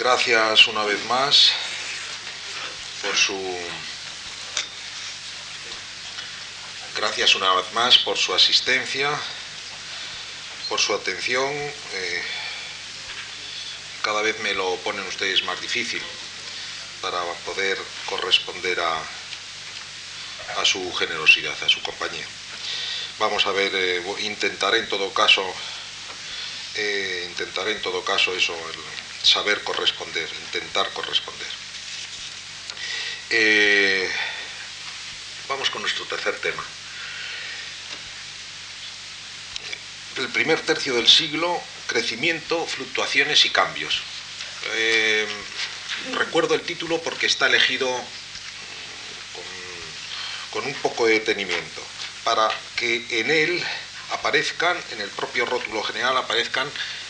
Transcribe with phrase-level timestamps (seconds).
[0.00, 1.50] gracias una vez más
[3.02, 3.38] por su
[6.96, 9.10] gracias una vez más por su asistencia,
[10.70, 11.52] por su atención.
[11.52, 12.22] Eh,
[14.00, 16.02] cada vez me lo ponen ustedes más difícil
[17.02, 17.76] para poder
[18.06, 19.02] corresponder a,
[20.56, 22.24] a su generosidad, a su compañía.
[23.18, 25.44] Vamos a ver, eh, intentaré en todo caso,
[26.74, 28.56] eh, intentaré en todo caso eso,
[29.22, 31.48] saber corresponder, intentar corresponder.
[33.30, 34.10] Eh,
[35.48, 36.64] vamos con nuestro tercer tema.
[40.16, 44.02] El primer tercio del siglo, crecimiento, fluctuaciones y cambios.
[46.12, 47.88] recuerdo el título porque está elegido
[50.50, 51.82] con un poco de detenimiento,
[52.24, 53.64] para que en él
[54.10, 56.68] aparezcan, en el propio rótulo general aparezcan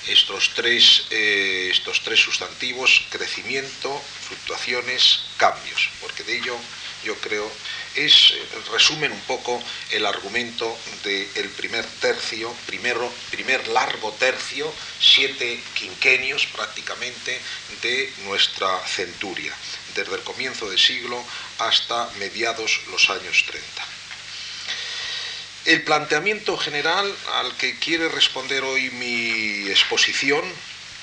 [0.09, 6.57] estos tres, eh, estos tres sustantivos, crecimiento, fluctuaciones, cambios, porque de ello
[7.05, 7.51] yo creo
[7.95, 8.42] es, eh,
[8.73, 17.41] resumen un poco el argumento del primer tercio, primero, primer largo tercio, siete quinquenios prácticamente
[17.83, 19.55] de nuestra centuria
[19.95, 21.25] desde el comienzo del siglo
[21.59, 24.00] hasta mediados los años 30.
[25.66, 30.42] El planteamiento general al que quiere responder hoy mi exposición,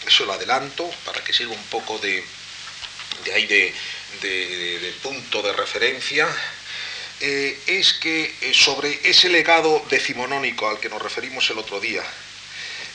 [0.07, 2.23] eso lo adelanto para que sirva un poco de,
[3.23, 3.73] de ahí de,
[5.03, 6.27] punto de referencia,
[7.19, 12.03] eh, es que eh, sobre ese legado decimonónico al que nos referimos el otro día,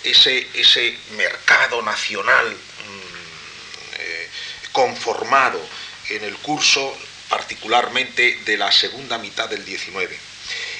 [0.02, 4.28] ese, ese mercado nacional mm, eh,
[4.72, 5.64] conformado
[6.08, 10.31] en el curso particularmente de la segunda mitad del 19.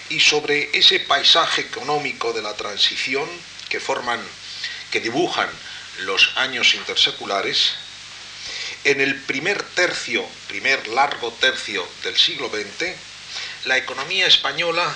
[0.09, 3.29] Y sobre ese paisaje económico de la transición
[3.69, 4.21] que forman,
[4.91, 5.49] que dibujan
[6.01, 7.73] los años interseculares,
[8.85, 12.95] en el primer tercio, primer largo tercio del siglo XX,
[13.65, 14.95] la economía española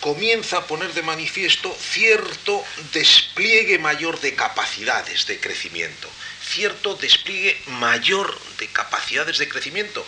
[0.00, 6.08] comienza a poner de manifiesto cierto despliegue mayor de capacidades de crecimiento
[6.46, 10.06] cierto despliegue mayor de capacidades de crecimiento,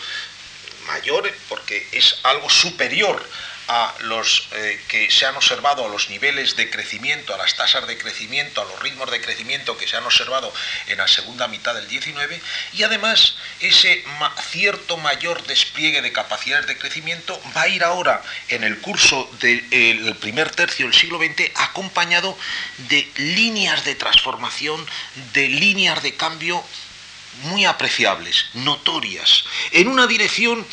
[0.89, 3.25] mayor porque es algo superior
[3.69, 7.87] a los eh, que se han observado, a los niveles de crecimiento, a las tasas
[7.87, 10.53] de crecimiento, a los ritmos de crecimiento que se han observado
[10.87, 12.41] en la segunda mitad del 19
[12.73, 14.05] y además ese
[14.51, 20.17] cierto mayor despliegue de capacidades de crecimiento va a ir ahora en el curso del
[20.19, 22.39] primer tercio del siglo XX acompañado
[22.89, 24.85] de líneas de transformación,
[25.35, 26.65] de líneas de cambio
[27.45, 30.67] muy apreciables, notorias, en una dirección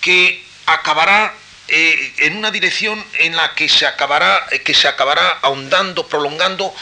[0.00, 1.34] que acabará
[1.68, 6.74] eh, en una dirección en la que se acabará, eh, que se acabará ahondando, prolongando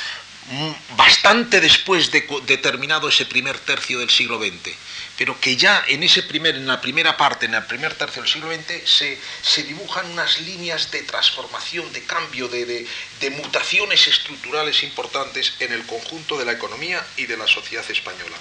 [0.50, 2.22] mm, bastante después de,
[2.56, 4.74] terminado ese primer tercio del siglo XX,
[5.20, 8.32] pero que ya en, ese primer, en la primera parte, en el primer tercio del
[8.32, 12.86] siglo XX, se, dibujan unas líneas de transformación, de cambio, de,
[13.20, 18.34] de mutaciones estructurales importantes en el conjunto de la economía y de la sociedad española.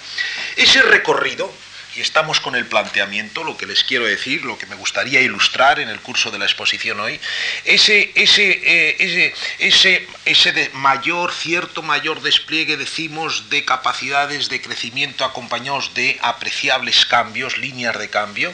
[0.56, 1.52] Ese recorrido,
[1.96, 5.80] y estamos con el planteamiento, lo que les quiero decir, lo que me gustaría ilustrar
[5.80, 7.20] en el curso de la exposición hoy,
[7.64, 14.60] ese, ese, eh, ese, ese, ese de mayor, cierto mayor despliegue, decimos, de capacidades de
[14.60, 18.52] crecimiento acompañados de apreciables cambios, líneas de cambio,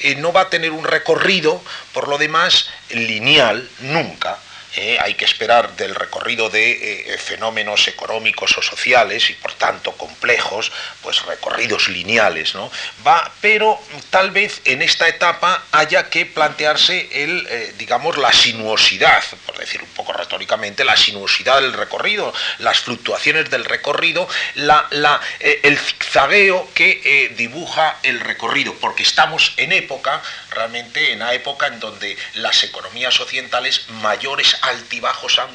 [0.00, 1.62] eh, no va a tener un recorrido,
[1.92, 4.38] por lo demás, lineal, nunca
[4.76, 9.92] eh, hay que esperar del recorrido de eh, fenómenos económicos o sociales y por tanto
[9.92, 12.70] complejos, pues recorridos lineales, ¿no?
[13.06, 13.80] Va, pero
[14.10, 19.80] tal vez en esta etapa haya que plantearse el, eh, digamos, la sinuosidad, por decir
[19.80, 26.68] un poco retóricamente, la sinuosidad del recorrido, las fluctuaciones del recorrido, la, la, el zigzagueo
[26.74, 30.20] que dibuja el recorrido, porque estamos en época,
[30.50, 35.50] realmente en la época en donde las economías occidentales mayores altibajos han,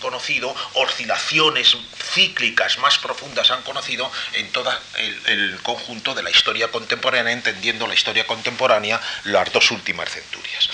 [0.00, 1.76] conocido, oscilaciones
[2.14, 4.72] cíclicas más profundas han conocido en todo
[5.26, 10.68] el, conjunto de la historia contemporánea, entendiendo la historia contemporánea las dos últimas centurias.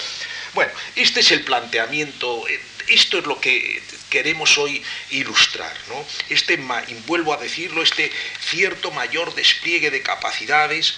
[0.55, 6.05] Bueno, este es el planteamiento, eh, esto es lo que queremos hoy ilustrar, ¿no?
[6.29, 6.59] Este,
[7.07, 8.11] vuelvo a decirlo, este
[8.41, 10.95] cierto mayor despliegue de capacidades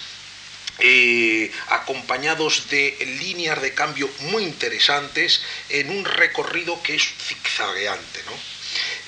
[0.81, 8.21] eh, acompañados de líneas de cambio muy interesantes en un recorrido que es zigzagueante.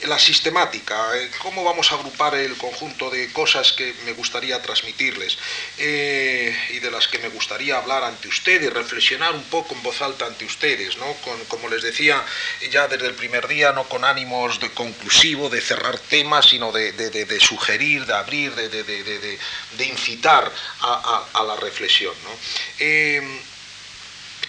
[0.08, 5.38] La sistemática, eh, cómo vamos a agrupar el conjunto de cosas que me gustaría transmitirles
[5.78, 10.02] eh, y de las que me gustaría hablar ante ustedes, reflexionar un poco en voz
[10.02, 11.06] alta ante ustedes, ¿no?
[11.48, 12.24] como les decía
[12.72, 17.40] ya desde el primer día, no con ánimos de conclusivo, de cerrar temas, sino de,
[17.40, 20.52] sugerir, de abrir, de, incitar
[20.82, 22.14] a, la reflexión.
[22.24, 22.32] ¿no?
[22.80, 23.22] Eh,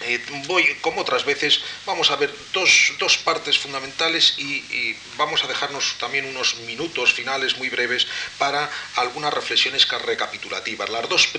[0.01, 5.95] eh, voy, como otras veces, vamos a ver dos, partes fundamentales y, vamos a dejarnos
[5.99, 8.07] también unos minutos finales muy breves
[8.37, 10.89] para algunas reflexiones recapitulativas.
[10.89, 11.29] Las dos,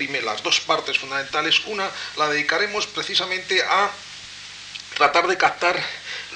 [0.43, 3.91] dos partes fundamentales, una la dedicaremos precisamente a
[4.95, 5.81] tratar de captar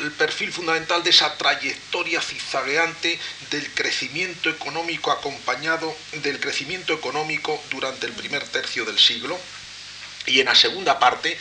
[0.02, 3.20] el perfil fundamental de esa trayectoria zigzagueante
[3.50, 9.38] del crecimiento económico acompañado del crecimiento económico durante el primer tercio del siglo.
[10.28, 11.38] Y en la segunda parte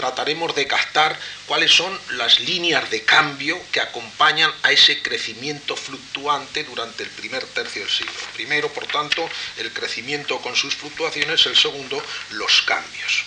[0.00, 1.14] trataremos de captar
[1.46, 7.44] cuáles son las líneas de cambio que acompañan a ese crecimiento fluctuante durante el primer
[7.44, 8.12] tercio del siglo.
[8.32, 13.24] Primero, por tanto, el crecimiento con sus fluctuaciones, el segundo, los cambios.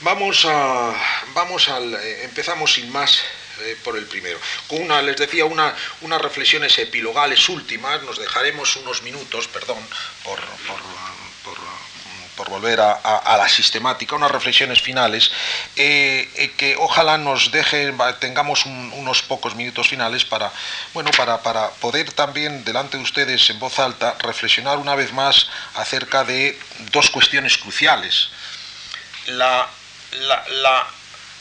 [0.00, 0.94] Vamos a,
[1.34, 3.20] vamos al, eh, empezamos sin más
[3.60, 4.40] eh, por el primero.
[4.66, 9.86] Con una, les decía, una, unas reflexiones epilogales últimas, nos dejaremos unos minutos, perdón,
[10.24, 10.40] por
[11.44, 11.56] por
[12.48, 15.30] volver a, la sistemática, unas reflexiones finales,
[15.76, 20.52] eh, eh, que ojalá nos deje, tengamos unos pocos minutos finales para,
[20.94, 25.48] bueno, para, para, poder también delante de ustedes en voz alta reflexionar una vez más
[25.74, 26.58] acerca de
[26.92, 28.28] dos cuestiones cruciales.
[29.26, 29.68] La,
[30.12, 30.86] la,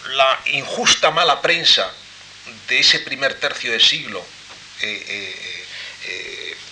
[0.09, 1.89] la, injusta mala prensa
[2.67, 4.23] de ese primer tercio de siglo,
[4.81, 5.39] eh,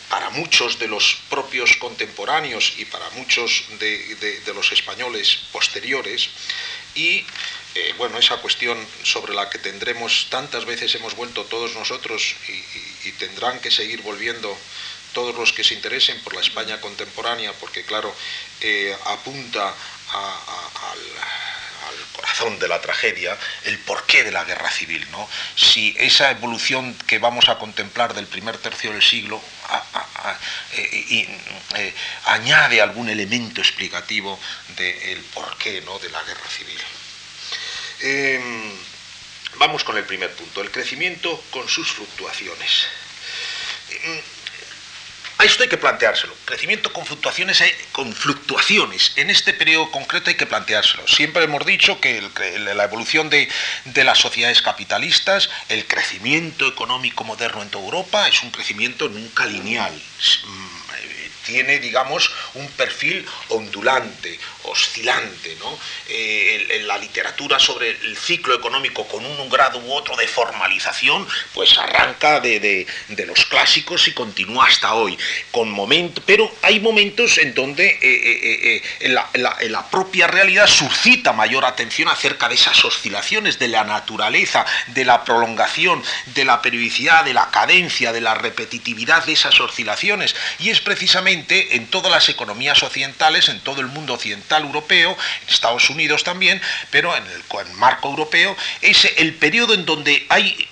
[0.09, 6.29] para muchos de los propios contemporáneos y para muchos de, los españoles posteriores.
[6.95, 7.25] Y
[7.75, 13.11] eh, bueno, esa cuestión sobre la que tendremos tantas veces hemos vuelto todos nosotros y,
[13.17, 14.55] tendrán que seguir volviendo
[15.13, 18.13] todos los que se interesen por la España contemporánea, porque claro,
[18.61, 19.73] eh, apunta
[20.13, 20.99] al
[22.13, 25.05] corazón de la tragedia, el porqué de la guerra civil.
[25.11, 25.27] ¿no?
[25.55, 29.41] Si esa evolución que vamos a contemplar del primer tercio del siglo
[30.73, 31.27] eh,
[31.75, 31.93] eh,
[32.25, 34.39] añade algún elemento explicativo
[34.75, 35.99] del porqué ¿no?
[35.99, 36.79] de la guerra civil.
[37.99, 38.71] Em,
[39.55, 42.87] vamos con el primer punto, el crecimiento con sus fluctuaciones.
[45.39, 46.33] A esto hay que planteárselo.
[46.45, 49.13] Crecimiento con fluctuaciones, con fluctuaciones.
[49.17, 51.07] En este periodo concreto hay que planteárselo.
[51.07, 52.21] Siempre hemos dicho que
[52.73, 53.47] la evolución de,
[53.85, 59.45] de, las sociedades capitalistas, el crecimiento económico moderno en toda Europa es un crecimiento nunca
[59.45, 59.93] lineal
[61.47, 64.37] tiene, digamos, un perfil ondulante,
[64.67, 65.55] oscilante.
[65.59, 65.77] ¿no?
[66.09, 71.77] Eh, la literatura sobre el ciclo económico con un, grado u otro de formalización, pues
[71.77, 72.85] arranca de,
[73.25, 75.17] los clásicos y continúa hasta hoy.
[75.51, 81.65] Con momento, pero hay momentos en donde eh, eh, la, la, propia realidad suscita mayor
[81.65, 87.33] atención acerca de esas oscilaciones, de la naturaleza, de la prolongación, de la periodicidad, de
[87.33, 90.35] la cadencia, de la repetitividad de esas oscilaciones.
[90.59, 95.53] Y es precisamente en todas las economías occidentales, en todo el mundo occidental europeo, en
[95.53, 96.61] Estados Unidos también,
[96.91, 100.67] pero en el, marco europeo, es el periodo en donde hay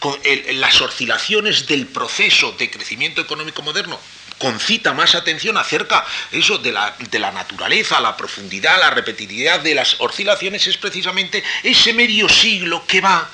[0.53, 3.99] las oscilaciones del proceso de crecimiento económico moderno
[4.37, 9.75] concita más atención acerca eso de la, de la, naturaleza, la profundidad, la repetitividad de
[9.75, 13.29] las oscilaciones, es precisamente ese medio siglo que va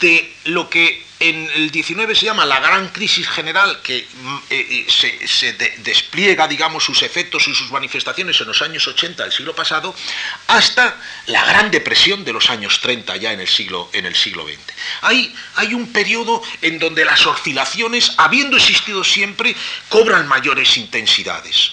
[0.00, 4.86] de lo que en el 19 se llama la gran crisis general que mm, eh,
[4.88, 5.52] eh, se,
[5.82, 9.94] despliega, digamos, sus efectos y sus manifestaciones en los años 80 del siglo pasado,
[10.46, 14.46] hasta la gran depresión de los años 30 ya en el siglo, en el siglo
[14.46, 14.58] XX.
[15.02, 19.54] Hay, hay un periodo en donde las oscilaciones, habiendo existido siempre,
[19.88, 21.72] cobran mayores intensidades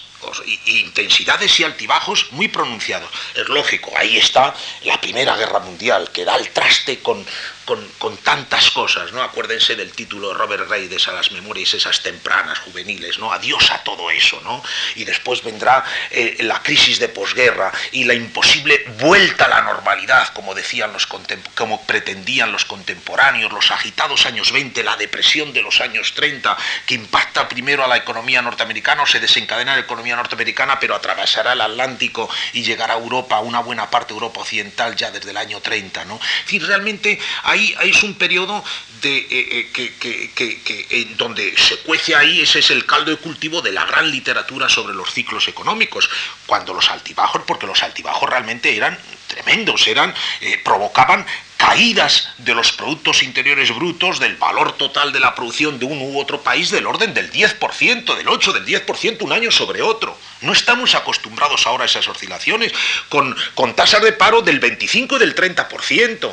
[0.65, 3.09] intensidades y altibajos muy pronunciados.
[3.33, 7.25] Es lógico, ahí está la Primera Guerra Mundial, que da el traste con,
[7.67, 9.21] con, tantas cosas, ¿no?
[9.21, 13.31] Acuérdense del título de Robert Reides a las memorias esas tempranas, juveniles, ¿no?
[13.33, 14.63] Adiós a todo eso, ¿no?
[14.95, 20.29] Y después vendrá eh, la crisis de posguerra y la imposible vuelta a la normalidad,
[20.29, 21.07] como decían los
[21.55, 26.95] como pretendían los contemporáneos, los agitados años 20, la depresión de los años 30, que
[26.95, 31.61] impacta primero a la economía norteamericana, o se desencadena la economía norteamericana, pero atravesará el
[31.61, 35.59] Atlántico y llegará a Europa, una buena parte de Europa occidental ya desde el año
[35.59, 36.15] 30, ¿no?
[36.15, 38.63] Es decir, realmente hay ahí, es un periodo
[39.03, 43.85] eh, eh, que, donde se cuece ahí, ese es el caldo de cultivo de la
[43.85, 46.09] gran literatura sobre los ciclos económicos,
[46.45, 48.97] cuando los altibajos, porque los altibajos realmente eran
[49.27, 51.25] tremendos, eran, eh, provocaban
[51.57, 56.19] caídas de los productos interiores brutos, del valor total de la producción de un u
[56.19, 60.17] otro país del orden del 10%, del 8, del 10% un año sobre otro.
[60.41, 62.71] No estamos acostumbrados ahora a esas oscilaciones
[63.09, 66.31] con, con tasas de paro del 25 y del 30%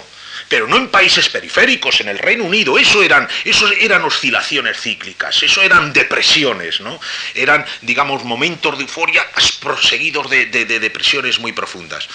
[0.49, 5.43] pero no en países periféricos, en el Reino Unido, eso eran, eso eran oscilaciones cíclicas,
[5.43, 7.01] eso eran depresiones, ¿no?
[7.35, 9.27] Eran, digamos, momentos de euforia
[9.61, 12.09] proseguidos de, de depresiones muy profundas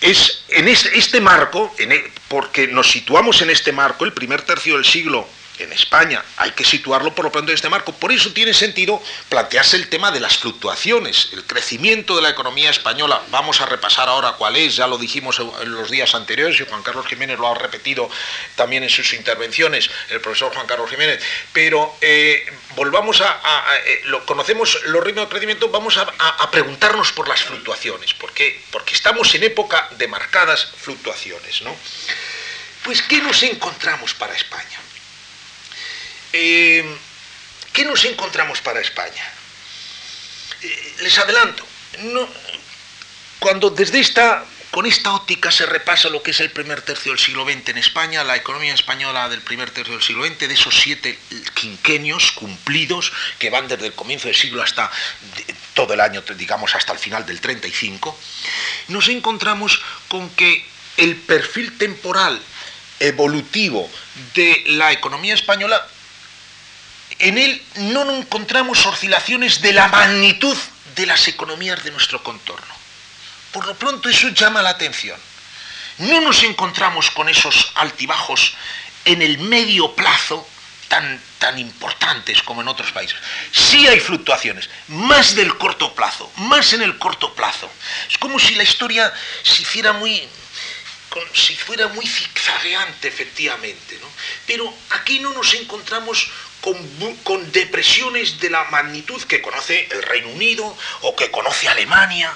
[0.00, 4.84] es en este marco, e, porque nos situamos en este marco, el primer tercio del
[4.84, 5.26] siglo
[5.58, 7.92] en España, hay que situarlo por lo pronto en este marco.
[7.92, 12.70] Por eso tiene sentido plantearse el tema de las fluctuaciones, el crecimiento de la economía
[12.70, 13.22] española.
[13.30, 16.82] Vamos a repasar ahora cuál es, ya lo dijimos en los días anteriores y Juan
[16.82, 18.08] Carlos Jiménez lo ha repetido
[18.56, 21.22] también en sus intervenciones, el profesor Juan Carlos Jiménez.
[21.52, 22.44] Pero eh,
[22.76, 23.40] volvamos a,
[23.86, 28.62] eh, lo, conocemos los ritmos de crecimiento, vamos a, preguntarnos por las fluctuaciones, ¿por qué?
[28.70, 31.76] Porque estamos en época de marcadas fluctuaciones, ¿no?
[32.84, 34.80] Pues, ¿qué nos encontramos para España?
[36.32, 36.84] Eh,
[37.72, 39.24] ¿Qué nos encontramos para España?
[40.62, 41.64] Eh, les adelanto,
[43.38, 47.20] cuando desde esta, con esta óptica se repasa lo que es el primer tercio del
[47.20, 50.74] siglo XX en España, la economía española del primer tercio del siglo XX, de esos
[50.74, 51.18] siete
[51.54, 54.90] quinquenios cumplidos que van desde el comienzo del siglo hasta
[55.74, 58.18] todo el año, digamos, hasta el final del 35,
[58.88, 60.66] nos encontramos con que
[60.96, 62.40] el perfil temporal
[62.98, 63.88] evolutivo
[64.34, 65.86] de la economía española
[67.18, 70.56] en él no encontramos oscilaciones de la magnitud
[70.94, 72.74] de las economías de nuestro contorno.
[73.52, 75.18] Por lo pronto eso llama la atención.
[75.98, 78.54] No nos encontramos con esos altibajos
[79.04, 80.46] en el medio plazo
[80.88, 83.18] tan, tan importantes como en otros países.
[83.52, 87.70] Sí hay fluctuaciones, más del corto plazo, más en el corto plazo.
[88.08, 90.22] Es como si la historia se hiciera muy,
[91.34, 93.98] si fuera muy zigzagueante efectivamente.
[94.00, 94.08] ¿no?
[94.46, 96.28] Pero aquí no nos encontramos
[96.60, 102.32] con, depresiones de la magnitud que conoce el Reino Unido o que conoce Alemania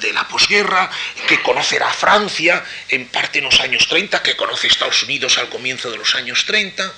[0.00, 0.90] de la posguerra,
[1.28, 5.90] que conocerá Francia en parte en los años 30, que conoce Estados Unidos al comienzo
[5.90, 6.92] de los años 30.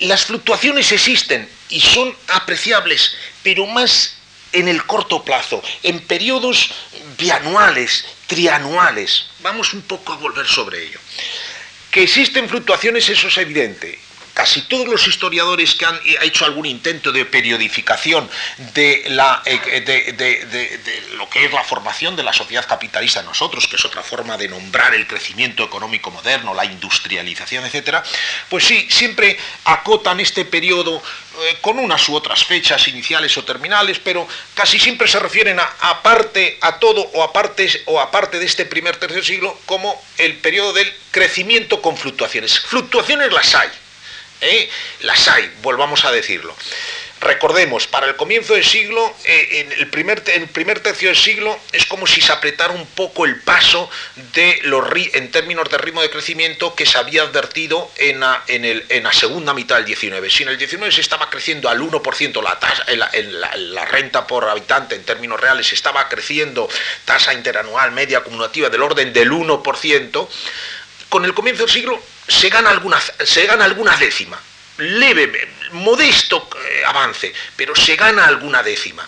[0.00, 4.14] Las fluctuaciones existen y son apreciables, pero más
[4.52, 6.70] en el corto plazo, en periodos
[7.18, 9.26] bianuales, trianuales.
[9.40, 11.00] Vamos un poco a volver sobre ello.
[11.90, 14.07] Que existen fluctuaciones, eso es evidente
[14.38, 18.30] casi todos los historiadores que han hecho algún intento de periodificación
[18.72, 23.74] de, la, eh, de, lo que es la formación de la sociedad capitalista nosotros, que
[23.74, 27.96] es otra forma de nombrar el crecimiento económico moderno, la industrialización, etc.,
[28.48, 31.02] pues sí, siempre acotan este periodo
[31.40, 35.68] eh, con unas u otras fechas iniciales o terminales, pero casi siempre se refieren a
[35.80, 40.74] aparte a todo o aparte, o aparte de este primer tercer siglo como el periodo
[40.74, 42.60] del crecimiento con fluctuaciones.
[42.60, 43.68] Fluctuaciones las hay,
[44.40, 44.68] ¿eh?
[45.00, 46.54] las hay, volvamos a decirlo.
[47.20, 51.58] Recordemos, para el comienzo del siglo, eh, en el, primer, el primer tercio del siglo,
[51.72, 53.90] es como si se apretara un poco el paso
[54.34, 58.64] de los, en términos de ritmo de crecimiento que se había advertido en la, en,
[58.64, 60.30] el, en la segunda mitad del 19.
[60.30, 63.10] Si en el 19 se estaba creciendo al 1% la, tasa, la,
[63.56, 66.68] la, renta por habitante en términos reales, estaba creciendo
[67.04, 70.28] tasa interanual media acumulativa del orden del 1%,
[71.08, 74.38] con el comienzo del siglo se gana alguna, se gana alguna décima,
[74.76, 79.06] leve, modesto eh, avance, pero se gana alguna décima.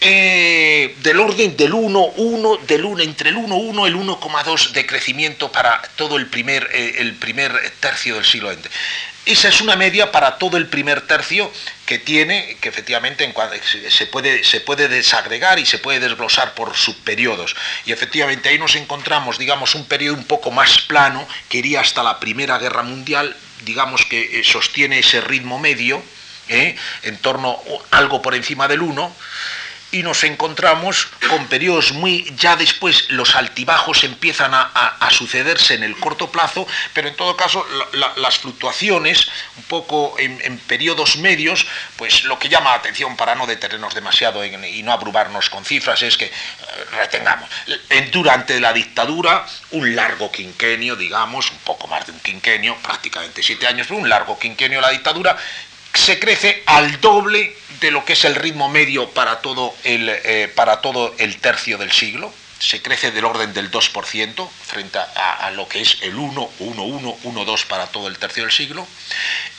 [0.00, 4.70] Eh, del orden del 1, 1, del 1, entre el 1, 1 y el 1,2
[4.70, 8.70] de crecimiento para todo el primer, eh, el primer tercio del siglo XX.
[9.26, 11.50] Esa es una media para todo el primer tercio
[11.88, 13.32] que tiene, que efectivamente
[13.88, 17.56] se puede, se puede desagregar y se puede desglosar por subperiodos.
[17.86, 22.02] Y efectivamente ahí nos encontramos, digamos, un periodo un poco más plano que iría hasta
[22.02, 26.02] la Primera Guerra Mundial, digamos que eh, sostiene ese ritmo medio,
[26.50, 26.76] ¿eh?
[27.04, 27.58] en torno
[27.90, 29.16] algo por encima del 1
[29.90, 35.96] y nos encontramos con periodos muy, ya después los altibajos empiezan a, sucederse en el
[35.96, 37.66] corto plazo, pero en todo caso
[38.16, 41.66] las fluctuaciones, un poco en, periodos medios,
[41.96, 46.02] pues lo que llama la atención para no detenernos demasiado y no abrumarnos con cifras
[46.02, 46.32] es que, eh,
[46.92, 47.48] retengamos,
[48.12, 53.66] durante la dictadura, un largo quinquenio, digamos, un poco más de un quinquenio, prácticamente siete
[53.66, 55.36] años, pero un largo quinquenio la dictadura,
[55.94, 60.50] se crece al doble de lo que es el ritmo medio para todo el, eh,
[60.54, 62.32] para todo el tercio del siglo.
[62.58, 67.16] Se crece del orden del 2% frente a, lo que es el 1, 1, 1,
[67.22, 68.84] 1, 2 para todo el tercio del siglo.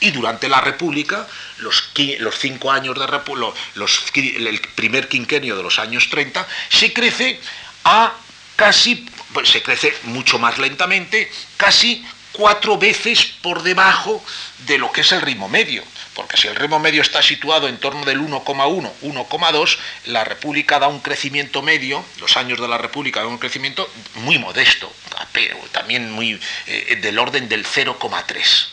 [0.02, 1.26] Y durante la República,
[1.60, 6.92] los, los cinco años de República, los, el primer quinquenio de los años 30, se
[6.92, 7.40] crece
[7.86, 8.14] a
[8.58, 14.24] casi pues se crece mucho más lentamente, casi cuatro veces por debajo
[14.66, 15.84] de lo que es el ritmo medio.
[16.20, 20.90] Porque si el ritmo medio está situado en torno del 1,1, 1,2, la República da
[20.90, 24.92] un crecimiento medio, los años de la República dan un crecimiento muy modesto,
[25.32, 28.68] pero también muy eh, del orden del 0,3.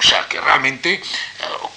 [0.00, 1.02] O sea que realmente eh,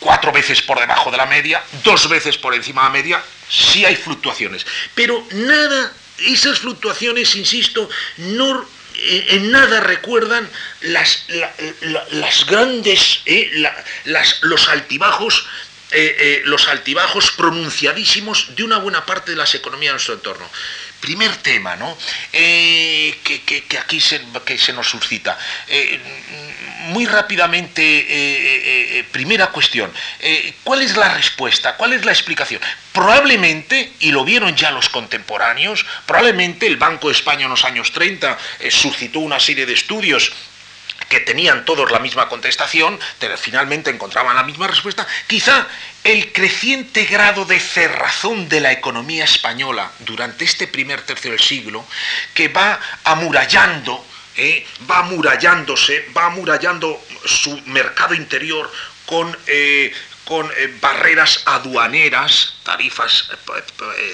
[0.02, 3.86] cuatro veces por debajo de la media, dos veces por encima de la media, sí
[3.86, 4.68] hay fluctuaciones.
[4.96, 8.66] Pero nada, esas fluctuaciones, insisto, no
[8.98, 10.50] en nada recuerdan
[10.82, 11.26] las,
[12.12, 13.52] las grandes, eh,
[14.42, 15.48] los altibajos
[16.44, 20.50] los altibajos pronunciadísimos de una buena parte de las economías de nuestro entorno.
[21.06, 21.96] Primer tema, ¿no?
[22.32, 25.38] que, aquí se, nos suscita
[26.86, 29.92] muy rápidamente, eh, eh, eh, primera cuestión,
[30.64, 31.76] ¿cuál es la respuesta?
[31.78, 32.62] ¿Cuál es la explicación?
[32.92, 37.92] Probablemente, y lo vieron ya los contemporáneos, probablemente el Banco de España en los años
[37.92, 38.38] 30
[38.70, 40.32] suscitó una serie de estudios
[41.10, 45.68] que tenían todos la misma contestación, pero finalmente encontraban la misma respuesta, quizá
[46.06, 51.84] el creciente grado de cerrazón de la economía española durante este primer tercio del siglo,
[52.36, 54.06] que va amurallando
[54.38, 54.66] ¿eh?
[54.90, 58.72] va amurallándose, va amurallando su mercado interior
[59.06, 59.92] con, eh,
[60.28, 63.30] eh, barreras aduaneras, tarifas,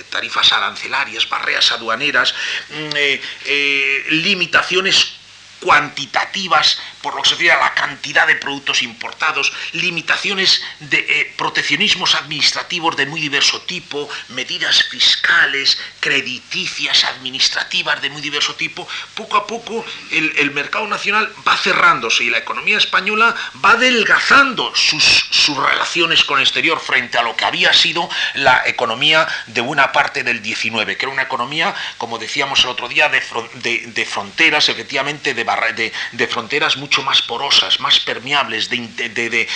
[0.10, 2.34] tarifas arancelarias, barreras aduaneras,
[2.70, 5.21] mm, limitaciones
[5.62, 11.34] cuantitativas por lo que se refiere a la cantidad de productos importados, limitaciones de eh,
[11.38, 19.38] proteccionismos administrativos de muy diverso tipo, medidas fiscales, crediticias, administrativas de muy diverso tipo, poco
[19.38, 26.24] a poco el, mercado nacional va cerrándose y la economía española va adelgazando sus, relaciones
[26.24, 30.42] con el exterior frente a lo que había sido la economía de buena parte del
[30.42, 35.44] 19, que era una economía, como decíamos el otro día, de, fronteras, efectivamente, de,
[35.76, 39.48] de, de fronteras mucho más porosas, más permeables, de,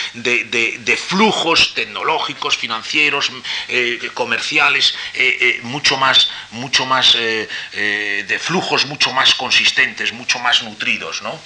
[1.08, 3.32] flujos tecnológicos, financieros,
[3.68, 10.64] eh, comerciales, eh, eh, mucho más, mucho más de flujos mucho más consistentes, mucho más
[10.64, 11.22] nutridos.
[11.22, 11.40] ¿no?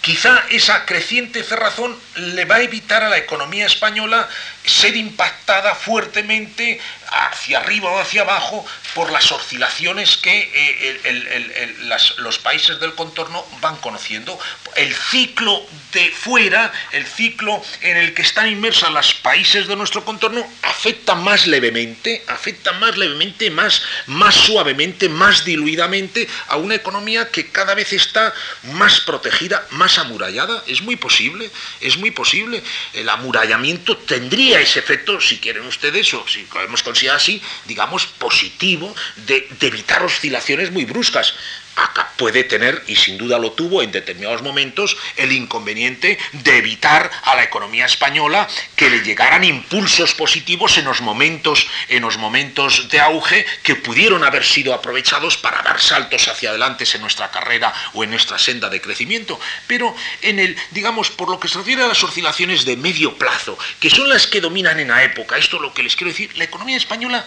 [0.00, 4.28] Quizá esa creciente cerrazón le va a evitar a la economía española
[4.64, 8.64] ser impactada fuertemente hacia arriba o hacia abajo
[8.94, 11.76] por las oscilaciones que eh,
[12.18, 14.38] los países del contorno van conociendo.
[14.76, 20.04] El ciclo de fuera, el ciclo en el que están inmersos los países de nuestro
[20.04, 27.30] contorno, afecta más levemente, afecta más levemente, más, más suavemente, más diluidamente a una economía
[27.30, 28.32] que cada vez está
[28.72, 30.62] más protegida, más amurallada.
[30.66, 32.62] Es muy posible, es muy posible.
[32.94, 38.94] El amurallamiento tendría ese efecto, si quieren ustedes, o si podemos considerar así, digamos, positivo,
[39.16, 41.34] de, evitar oscilaciones muy bruscas
[41.76, 47.10] acá puede tener, y sin duda lo tuvo en determinados momentos, el inconveniente de evitar
[47.24, 52.88] a la economía española que le llegaran impulsos positivos en los momentos, en los momentos
[52.88, 57.72] de auge que pudieron haber sido aprovechados para dar saltos hacia adelante en nuestra carrera
[57.94, 59.38] o en nuestra senda de crecimiento.
[59.66, 63.58] Pero en el, digamos, por lo que se refiere a las oscilaciones de medio plazo,
[63.80, 66.36] que son las que dominan en la época, esto es lo que les quiero decir,
[66.36, 67.24] la economía española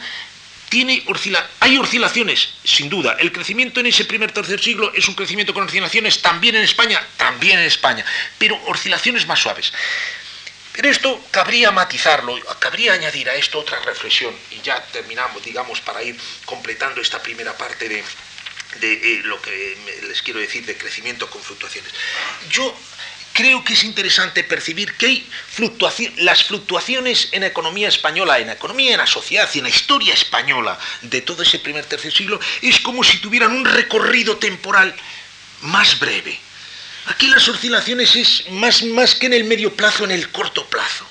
[1.59, 3.15] hay oscilaciones, sin duda.
[3.19, 7.01] El crecimiento en ese primer tercer siglo es un crecimiento con oscilaciones también en España,
[7.17, 8.05] también en España,
[8.37, 9.71] pero oscilaciones más suaves.
[10.73, 16.03] Pero esto cabría matizarlo, cabría añadir a esto otra reflexión, y ya terminamos, digamos, para
[16.03, 18.03] ir completando esta primera parte de,
[18.81, 21.93] de eh, lo que les quiero decir de crecimiento con fluctuaciones.
[22.49, 22.77] Yo
[23.35, 25.29] creo que es interesante percibir que hay
[26.19, 29.69] las fluctuaciones en la economía española, en la economía, en la sociedad y en la
[29.69, 34.95] historia española de todo ese primer tercer siglo, es como si tuvieran un recorrido temporal
[35.63, 36.39] más breve.
[37.07, 41.05] Aquí las oscilaciones es más, más que en el medio plazo, en el corto plazo.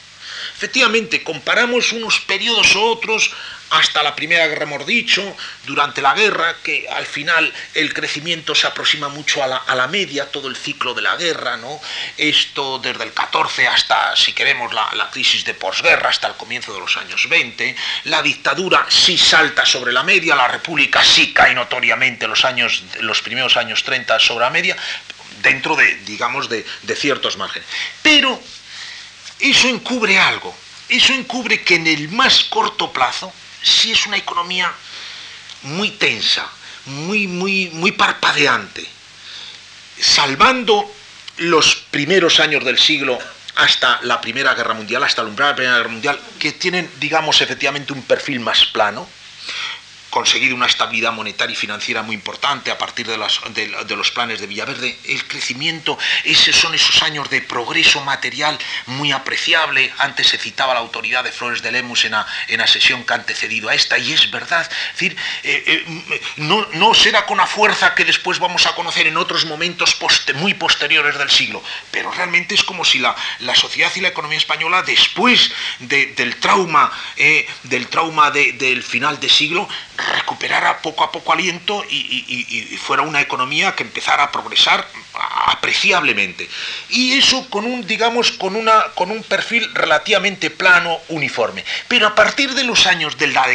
[0.57, 3.33] Efectivamente, comparamos unos periodos u otros,
[3.71, 8.67] hasta la Primera Guerra hemos dicho, durante la guerra, que al final el crecimiento se
[8.67, 11.81] aproxima mucho a la, media, todo el ciclo de la guerra, ¿no?
[12.17, 16.81] Esto desde el 14 hasta, si queremos, la, crisis de posguerra, hasta el comienzo de
[16.81, 17.75] los años 20,
[18.05, 23.23] la dictadura sí salta sobre la media, la república sí cae notoriamente los, años, los
[23.23, 24.77] primeros años 30 sobre la media,
[25.43, 27.69] dentro de, digamos, de, de ciertos márgenes.
[28.03, 28.41] Pero
[29.41, 30.55] eso encubre algo,
[30.89, 33.33] eso encubre que en el más corto plazo,
[33.65, 34.73] sí es una economía
[35.63, 36.49] muy tensa,
[36.87, 38.87] muy, muy, muy parpadeante,
[39.99, 40.95] salvando
[41.39, 43.19] los primeros años del siglo
[43.57, 46.91] hasta la Primera Guerra Mundial, hasta el umbral de la Primera Guerra Mundial, que tienen,
[47.01, 49.09] digamos, efectivamente un perfil más plano,
[50.15, 54.97] conseguido una estabilidad monetaria y financiera muy importante a partir de, los planes de Villaverde.
[55.09, 59.93] El crecimiento, esos son esos años de progreso material muy apreciable.
[59.99, 63.69] Antes se citaba la autoridad de Flores de Lemus en la, sesión que ha antecedido
[63.71, 64.71] a esta, y es verdad.
[64.93, 69.45] decir, eh, eh, no, será con la fuerza que después vamos a conocer en otros
[69.47, 69.99] momentos
[70.37, 73.17] muy posteriores del siglo, pero realmente es como si la,
[73.57, 75.51] sociedad y la economía española, después
[75.81, 82.77] del trauma, eh, del trauma del final de siglo, recuperara poco a poco aliento y,
[82.79, 84.87] fuera una economía que empezara a progresar
[85.47, 86.49] apreciablemente.
[86.91, 91.65] Y eso con un, digamos, con, una, con un perfil relativamente plano, uniforme.
[91.89, 93.47] Pero a partir de los años de la,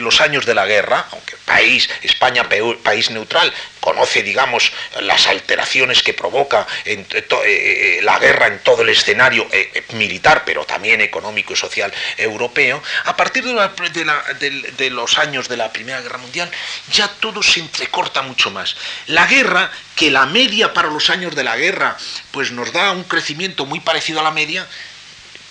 [0.00, 2.48] los años de la guerra, aunque país, España,
[2.82, 8.90] país neutral, conoce, digamos, las alteraciones que provoca eh, eh, la guerra en todo el
[8.90, 15.56] escenario eh, militar, pero también económico y social europeo, a partir de, los años de
[15.56, 16.50] la Primera Guerra Mundial,
[16.92, 18.76] ya todo se entrecorta mucho más.
[19.06, 21.96] La guerra, que la media para los años de la guerra,
[22.30, 24.66] pues nos da un crecimiento muy parecido a la media,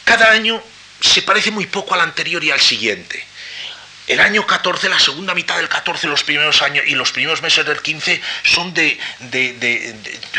[0.04, 0.62] cada año
[1.02, 3.24] se parece muy poco al anterior y al siguiente
[4.08, 7.66] el año 14, la segunda mitad del 14, los primeros años y los primeros meses
[7.66, 8.98] del 15 son de,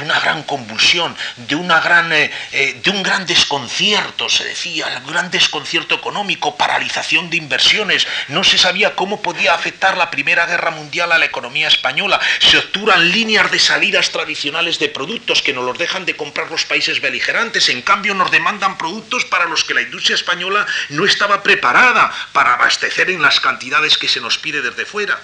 [0.01, 5.95] una gran convulsión, de, eh, eh, de un gran desconcierto, se decía, un gran desconcierto
[5.95, 8.07] económico, paralización de inversiones.
[8.29, 12.19] No se sabía cómo podía afectar la Primera Guerra Mundial a la economía española.
[12.39, 16.65] Se obturan líneas de salidas tradicionales de productos que nos los dejan de comprar los
[16.65, 17.69] países beligerantes.
[17.69, 22.55] En cambio, nos demandan productos para los que la industria española no estaba preparada para
[22.55, 23.58] abastecer en las cantidades
[23.99, 25.21] que se nos pide desde fuera.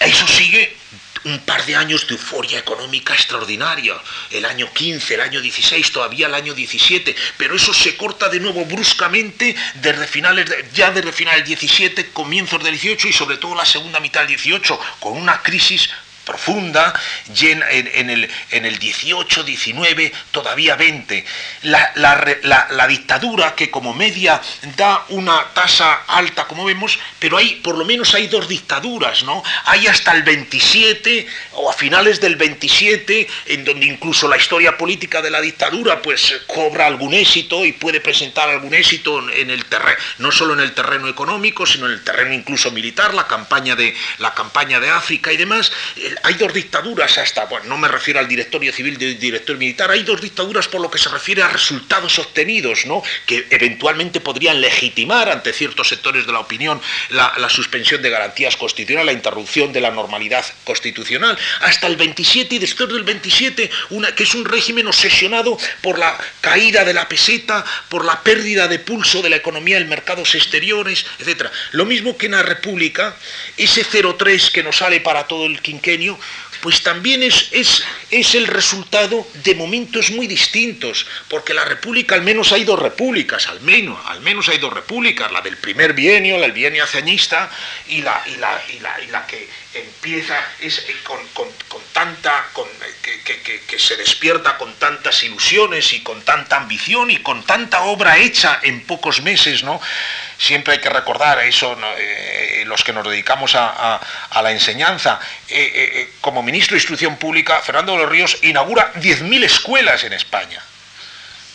[0.00, 0.76] Eso sigue
[1.24, 3.94] un par de años de euforia económica extraordinaria,
[4.30, 8.38] el año 15, el año 16, todavía el año 17, pero eso se corta de
[8.38, 13.56] nuevo bruscamente desde finales ya desde finales del 17, comienzos del 18 y sobre todo
[13.56, 15.90] la segunda mitad del 18, con una crisis
[16.28, 16.92] profunda,
[17.40, 21.24] en, el, en el 18, 19, todavía 20.
[21.62, 24.40] La, dictadura que como media
[24.76, 29.42] da una tasa alta, como vemos, pero hay, por lo menos hay dos dictaduras, ¿no?
[29.64, 35.22] Hay hasta el 27 o a finales del 27, en donde incluso la historia política
[35.22, 39.98] de la dictadura pues cobra algún éxito y puede presentar algún éxito en el terreno,
[40.18, 43.94] no solo en el terreno económico, sino en el terreno incluso militar, la campaña de,
[44.18, 45.72] la campaña de África y demás
[46.22, 50.02] hay dos dictaduras hasta, bueno, no me refiero al directorio civil del director militar, hay
[50.02, 53.02] dos dictaduras por lo que se refiere a resultados obtenidos, ¿no?
[53.26, 59.06] que eventualmente podrían legitimar ante ciertos sectores de la opinión la, suspensión de garantías constitucionales,
[59.06, 64.24] la interrupción de la normalidad constitucional, hasta el 27 y después del 27, una, que
[64.24, 69.22] es un régimen obsesionado por la caída de la peseta, por la pérdida de pulso
[69.22, 71.46] de la economía en mercados exteriores, etc.
[71.72, 73.16] Lo mismo que en la República,
[73.56, 76.07] ese 0,3 que nos sale para todo el quinquenio,
[76.60, 82.22] pues también es, es, es, el resultado de momentos muy distintos, porque la república, al
[82.22, 86.36] menos hay dos repúblicas, al menos, al menos hay dos repúblicas, la del primer bienio,
[86.36, 87.50] la del bienio hazañista,
[87.88, 88.60] y la, y la,
[89.06, 91.18] y la, que empieza es, eh, con,
[91.92, 92.46] tanta,
[93.02, 98.18] que, que, se despierta con tantas ilusiones y con tanta ambición y con tanta obra
[98.18, 99.80] hecha en pocos meses, ¿no?
[100.38, 104.00] siempre hay que recordar eso, eh, los que nos dedicamos a,
[104.40, 105.18] la enseñanza.
[105.48, 110.12] Eh, eh, como ministro de Instrucción Pública, Fernando de los Ríos inaugura 10.000 escuelas en
[110.12, 110.62] España.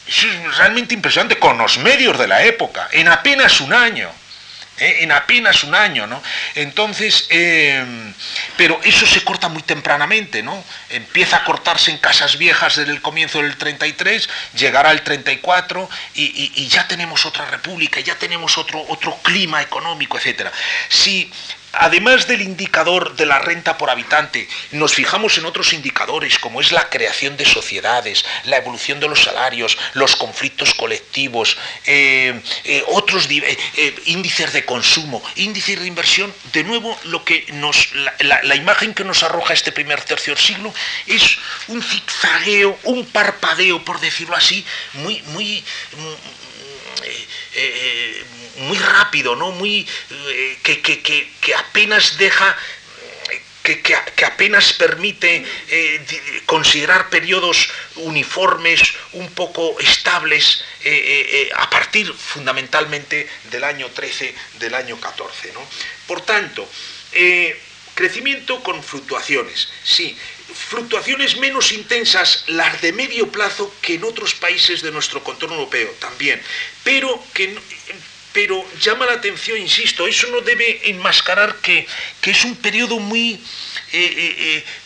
[0.05, 4.11] Eso es realmente impresionante, con los medios de la época, en apenas un año.
[4.79, 4.99] ¿Eh?
[5.01, 6.21] en apenas un año, ¿no?
[6.55, 8.13] Entonces, em,
[8.57, 10.63] pero eso se corta muy tempranamente, ¿no?
[10.89, 16.67] Empieza a cortarse en casas viejas desde el comienzo del 33, llegará el 34 y,
[16.67, 20.47] ya tenemos otra república, ya tenemos otro, otro clima económico, etc.
[20.89, 21.31] Si
[21.73, 26.71] Además del indicador de la renta por habitante, nos fijamos en otros indicadores como es
[26.71, 33.27] la creación de sociedades, la evolución de los salarios, los conflictos colectivos, eh, eh, otros
[33.27, 36.31] eh, índices de consumo, índices de inversión.
[36.53, 40.71] De nuevo, lo que nos, la, imagen que nos arroja este primer tercio siglo
[41.07, 41.37] es
[41.69, 45.63] un zigzagueo, un parpadeo, por decirlo así, muy, muy,
[45.97, 46.15] muy
[48.77, 49.51] rápido, ¿no?
[49.51, 52.57] Muy, eh, que, apenas deja
[53.63, 58.81] que, apenas permite eh, considerar periodos uniformes,
[59.13, 65.53] un poco estables, eh, a partir fundamentalmente del año 13, del año 14.
[65.53, 65.61] ¿no?
[66.07, 66.67] Por tanto,
[67.95, 70.17] crecimiento con fluctuaciones, sí,
[70.53, 75.89] fluctuaciones menos intensas, las de medio plazo, que en otros países de nuestro contorno europeo
[75.99, 76.41] también,
[76.83, 77.57] pero que
[78.33, 81.87] pero llama la atención, insisto, eso no debe enmascarar que,
[82.23, 83.39] es un periodo muy,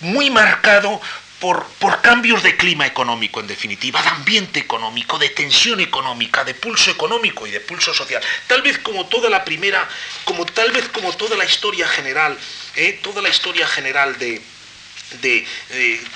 [0.02, 1.02] muy marcado
[1.40, 1.66] por,
[2.02, 7.46] cambios de clima económico, en definitiva, de ambiente económico, de tensión económica, de pulso económico
[7.46, 8.22] y de pulso social.
[8.48, 9.88] Tal vez como toda la primera,
[10.24, 12.38] como tal vez como toda la historia general,
[12.76, 13.00] ¿eh?
[13.02, 14.42] toda la historia general de,
[15.22, 15.46] de,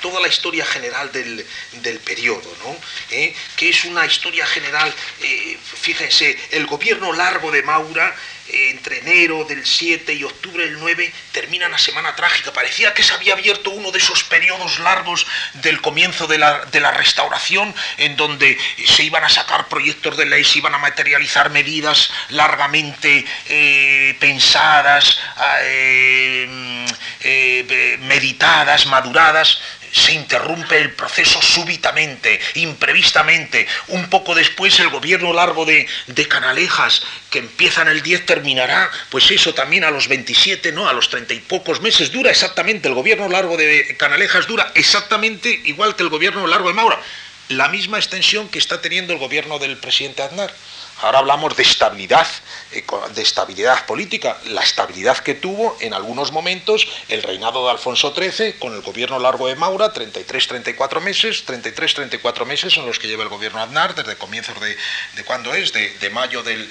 [0.01, 2.75] toda la historia general del, periodo, ¿no?
[3.11, 3.33] ¿Eh?
[3.55, 8.15] que es una historia general, eh, fíjense, el gobierno largo de Maura
[8.51, 12.51] entre enero del 7 y octubre del 9 termina una semana trágica.
[12.51, 17.73] Parecía que se había abierto uno de esos periodos largos del comienzo de la, restauración,
[17.97, 23.25] en donde se iban a sacar proyectos de ley, se iban a materializar medidas largamente
[23.47, 25.19] eh, pensadas,
[25.61, 26.85] eh,
[27.21, 33.67] eh, meditadas, maduradas se interrumpe el proceso súbitamente, imprevistamente.
[33.89, 35.87] Un poco después el gobierno largo de,
[36.29, 40.87] Canalejas, que empieza en el 10, terminará, pues eso también a los 27, ¿no?
[40.87, 42.87] A los 30 y pocos meses dura exactamente.
[42.87, 47.01] El gobierno largo de Canalejas dura exactamente igual que el gobierno largo de Maura.
[47.49, 50.53] La misma extensión que está teniendo el gobierno del presidente Aznar.
[51.01, 52.27] Ahora hablamos de estabilidad,
[52.71, 52.85] eh,
[53.15, 58.53] de estabilidad política, la estabilidad que tuvo en algunos momentos el reinado de Alfonso XIII
[58.59, 63.29] con el gobierno largo de Maura, 33-34 meses, 33-34 meses son los que lleva el
[63.29, 64.77] gobierno Aznar desde comienzos de,
[65.15, 66.69] de cuándo es, de, mayo del,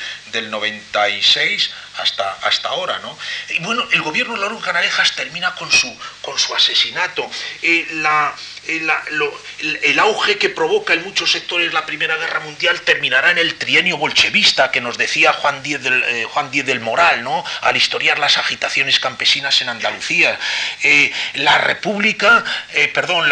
[0.51, 2.99] 96 hasta, hasta ahora.
[3.01, 3.17] ¿no?
[3.49, 7.29] Y bueno, el gobierno de Canalejas termina con su, con su asesinato.
[7.63, 8.35] Eh, la,
[8.69, 13.97] el, auge que provoca en muchos sectores la Primera Guerra Mundial terminará en el trienio
[13.97, 17.45] bolchevista que nos decía Juan Díez del, eh, Juan del Moral, ¿no?
[17.63, 20.39] al historiar las agitaciones campesinas en Andalucía.
[20.83, 23.29] Eh, la República, eh, perdón,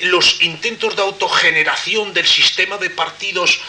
[0.00, 3.60] los intentos de autogeneración del sistema de partidos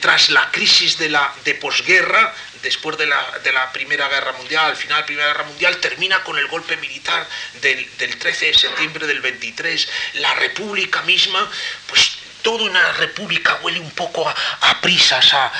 [0.00, 4.96] tras la crisis de, la, de posguerra después de la, Primera Guerra Mundial, al final
[4.96, 7.26] de la Primera Guerra Mundial, termina con el golpe militar
[7.60, 9.88] del, 13 de septiembre del 23.
[10.14, 11.48] La República misma,
[11.86, 15.52] pues todo en la República huele un poco a, prisas, a,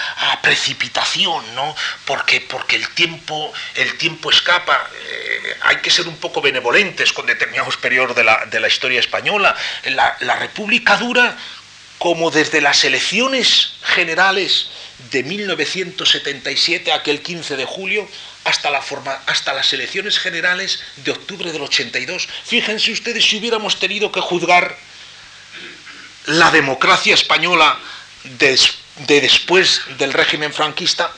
[0.42, 1.74] precipitación, ¿no?
[2.04, 4.88] Porque, porque el, tiempo, el tiempo escapa.
[5.08, 9.00] Eh, hay que ser un poco benevolentes con determinados periodos de la, de la historia
[9.00, 9.54] española.
[9.84, 11.36] La, la República dura
[11.98, 14.70] como desde las elecciones generales
[15.10, 18.08] de 1977, aquel 15 de julio,
[18.44, 22.28] hasta, la forma, hasta las elecciones generales de octubre del 82.
[22.44, 24.76] Fíjense ustedes si hubiéramos tenido que juzgar
[26.26, 27.78] la democracia española
[28.38, 28.58] de,
[29.06, 31.12] de después del régimen franquista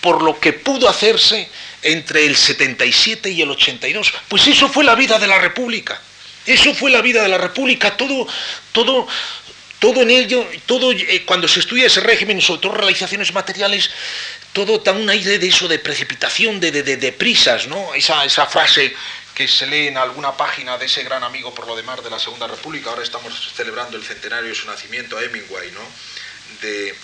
[0.00, 1.48] por lo que pudo hacerse
[1.82, 4.12] entre el 77 y el 82.
[4.28, 6.00] Pues eso fue la vida de la República.
[6.46, 7.96] Eso fue la vida de la República.
[7.96, 8.26] Todo,
[8.72, 9.06] todo,
[9.80, 13.90] todo en ello, todo eh, cuando se estudia ese régimen, sobre todo realizaciones materiales,
[14.52, 17.94] todo da un aire de eso, de precipitación, de, de, prisas, ¿no?
[17.94, 18.94] Esa, esa frase
[19.34, 22.18] que se lee en alguna página de ese gran amigo por lo demás de la
[22.18, 25.80] Segunda República, ahora estamos celebrando el centenario de su nacimiento, a Hemingway, ¿no?
[26.60, 26.94] De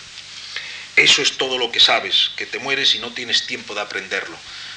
[0.97, 4.37] eso es todo lo que sabes, que te mueres y no tienes tiempo de aprenderlo.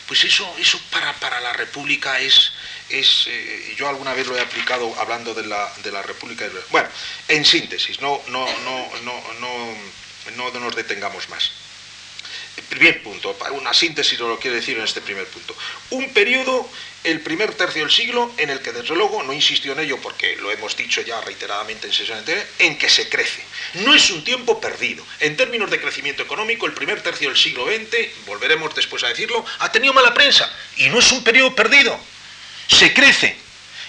[0.10, 2.52] Pues eso, eso para, para la República es,
[2.90, 6.50] es, eh, yo alguna vez lo he aplicado hablando de la, de la República.
[6.72, 6.90] Bueno,
[7.28, 11.52] en síntesis, no, no, no, no, no, no nos detengamos más.
[12.62, 15.56] Primer punto, una síntesis lo quiero decir en este primer punto.
[15.92, 16.70] Un periodo,
[17.04, 20.36] el primer tercio del siglo, en el que desde luego, no insistió en ello porque
[20.38, 23.42] lo hemos dicho ya reiteradamente en sesión anterior, en que se crece.
[23.86, 25.06] No es un tiempo perdido.
[25.20, 29.46] En términos de crecimiento económico, el primer tercio del siglo XX, volveremos después a decirlo,
[29.60, 32.00] ha tenido mala prensa y no es un periodo perdido
[32.70, 33.36] se crece,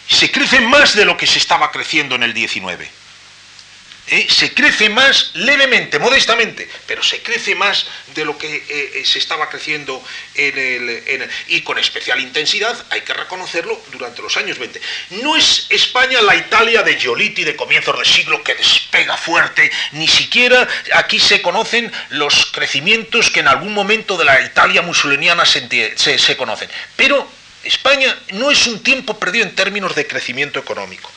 [0.08, 2.90] se crece más de lo que se estaba creciendo en el 19.
[4.08, 4.26] ¿Eh?
[4.28, 9.20] Se crece más levemente, modestamente, pero se crece más de lo que eh, eh, se
[9.20, 10.02] estaba creciendo
[10.34, 14.80] en el, y con especial intensidad, hay que reconocerlo, durante los años 20.
[15.22, 20.08] No es España la Italia de Giolitti de comienzos del siglo que despega fuerte, ni
[20.08, 25.68] siquiera aquí se conocen los crecimientos que en algún momento de la Italia musuliniana se,
[25.96, 26.68] se conocen.
[26.96, 31.10] Pero España no es un tiempo perdido en términos de crecimiento económico.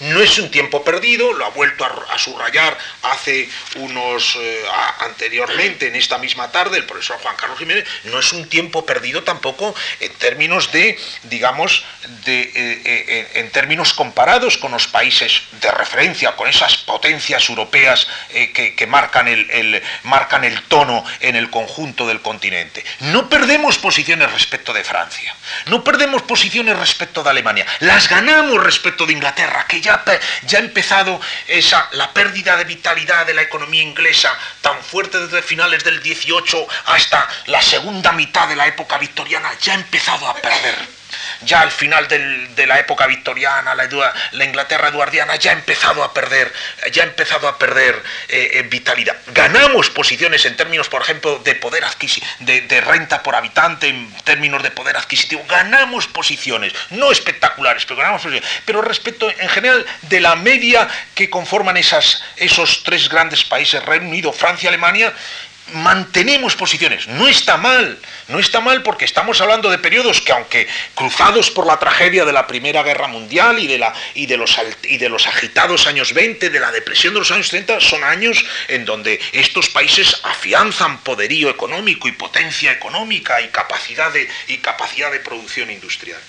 [0.00, 4.62] No es un tiempo perdido, lo ha vuelto a, subrayar hace unos eh,
[5.00, 9.22] anteriormente en esta misma tarde el profesor Juan Carlos Jiménez, no es un tiempo perdido
[9.22, 11.84] tampoco en términos de, digamos,
[12.24, 18.06] de, eh, eh, en términos comparados con los países de referencia, con esas potencias europeas
[18.30, 22.84] que, marcan, el, marcan el tono en el conjunto del continente.
[23.00, 25.34] No perdemos posiciones respecto de Francia.
[25.66, 30.04] No perdemos posiciones respecto de Alemania, las ganamos respecto de Inglaterra, que ya,
[30.46, 35.42] ya ha empezado esa, la pérdida de vitalidad de la economía inglesa tan fuerte desde
[35.42, 40.34] finales del 18 hasta la segunda mitad de la época victoriana, ya ha empezado a
[40.36, 40.99] perder
[41.42, 46.52] ya al final de la época victoriana, la, Inglaterra eduardiana ya ha empezado a perder,
[46.92, 49.16] ya ha empezado a perder eh, vitalidad.
[49.28, 54.62] Ganamos posiciones en términos, por ejemplo, de poder adquisitivo, de, renta por habitante, en términos
[54.62, 55.44] de poder adquisitivo.
[55.48, 58.50] Ganamos posiciones, no espectaculares, pero ganamos posiciones.
[58.64, 64.08] Pero respecto, en general, de la media que conforman esas, esos tres grandes países, Reino
[64.08, 65.12] Unido, Francia, Alemania,
[65.74, 67.06] mantenemos posiciones.
[67.08, 71.66] No está mal, no está mal porque estamos hablando de periodos que aunque cruzados por
[71.66, 75.08] la tragedia de la Primera Guerra Mundial y de, la, y de, los, y de
[75.08, 79.20] los agitados años 20, de la depresión de los años 30, son años en donde
[79.32, 85.70] estos países afianzan poderío económico y potencia económica y capacidad de, y capacidad de producción
[85.70, 86.20] industrial.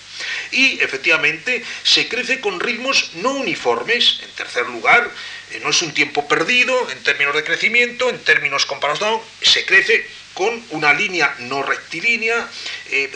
[0.51, 4.19] Y efectivamente se crece con ritmos no uniformes.
[4.23, 5.09] En tercer lugar,
[5.59, 10.63] no es un tiempo perdido en términos de crecimiento, en términos comparados, se crece con
[10.69, 12.47] una línea no rectilínea,
[12.89, 13.11] eh,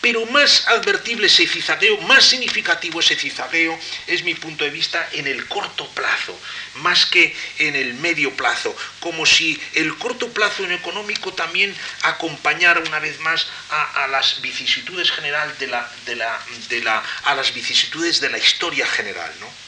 [0.00, 5.26] pero más advertible ese cizagueo, más significativo ese cizagueo, es mi punto de vista, en
[5.26, 6.38] el corto plazo,
[6.76, 12.80] más que en el medio plazo, como si el corto plazo en económico también acompañara
[12.80, 17.54] una vez más a, las vicisitudes general de la, de la, de la, a las
[17.54, 19.61] vicisitudes de la historia general, ¿no?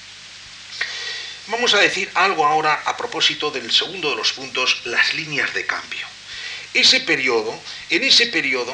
[1.48, 5.66] Vamos a decir algo ahora a propósito del segundo de los puntos, las líneas de
[5.66, 6.06] cambio.
[6.72, 7.54] Ese periodo,
[7.90, 8.72] en ese periodo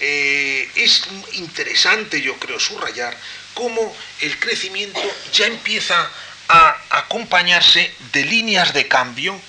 [0.00, 3.16] eh, es interesante, yo creo, subrayar
[3.54, 5.00] cómo el crecimiento
[5.32, 6.10] ya empieza
[6.48, 9.40] a acompañarse de líneas de cambio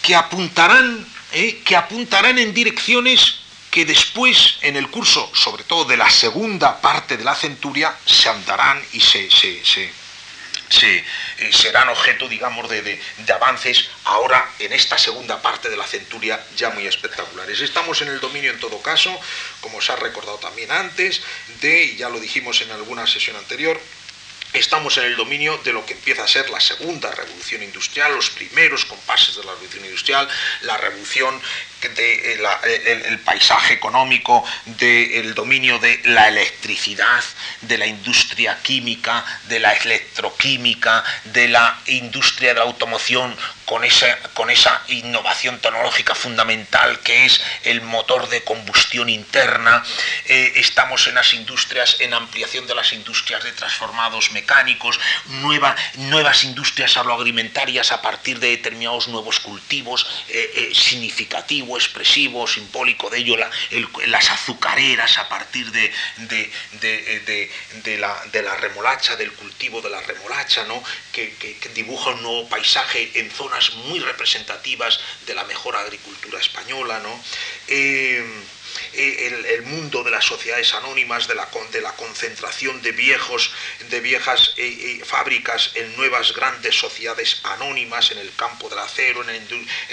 [0.00, 5.96] que apuntarán, eh, que apuntarán en direcciones que después, en el curso, sobre todo de
[5.96, 10.01] la segunda parte de la centuria, se andarán y se, se, se
[10.72, 13.00] se, eh, serán objeto, digamos, de,
[13.32, 17.60] avances ahora en esta segunda parte de la centuria ya muy espectaculares.
[17.60, 19.18] Estamos en el dominio, en todo caso,
[19.60, 21.22] como se ha recordado también antes,
[21.60, 23.80] de, y ya lo dijimos en alguna sesión anterior,
[24.52, 28.28] Estamos en el dominio de lo que empieza a ser la segunda revolución industrial, los
[28.28, 30.28] primeros compases de la revolución industrial,
[30.60, 31.40] la revolución
[31.88, 37.22] de eh, el, paisaje económico, del dominio de la electricidad,
[37.62, 44.18] de la industria química, de la electroquímica, de la industria de la automoción, con esa,
[44.34, 49.82] con esa innovación tecnológica fundamental que es el motor de combustión interna.
[50.26, 55.00] Eh, estamos en las industrias, en ampliación de las industrias de transformados mecánicos,
[55.96, 63.36] nuevas industrias agroalimentarias a partir de determinados nuevos cultivos eh, significativos expresivo, simbólico de ello,
[64.06, 70.82] las azucareras a partir de, de, la, remolacha, del cultivo de la remolacha, ¿no?
[71.12, 71.32] que,
[71.74, 76.98] dibuja un nuevo paisaje en zonas muy representativas de la mejor agricultura española.
[77.00, 77.22] ¿no?
[77.68, 78.24] Eh,
[78.94, 83.50] eh, el, mundo de las sociedades anónimas, de la, de la concentración de, viejos,
[83.88, 89.22] de viejas eh, eh, fábricas en nuevas grandes sociedades anónimas en el campo del acero,
[89.22, 89.30] en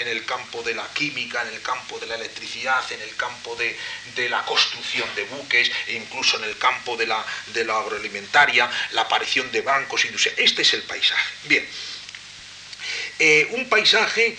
[0.06, 4.28] el, campo de la química, en el campo de la electricidad, en el campo de,
[4.28, 9.02] la construcción de buques, e incluso en el campo de la, de la agroalimentaria, la
[9.02, 10.50] aparición de bancos, industriales.
[10.50, 11.30] Este es el paisaje.
[11.44, 11.66] Bien.
[13.52, 14.36] un paisaje,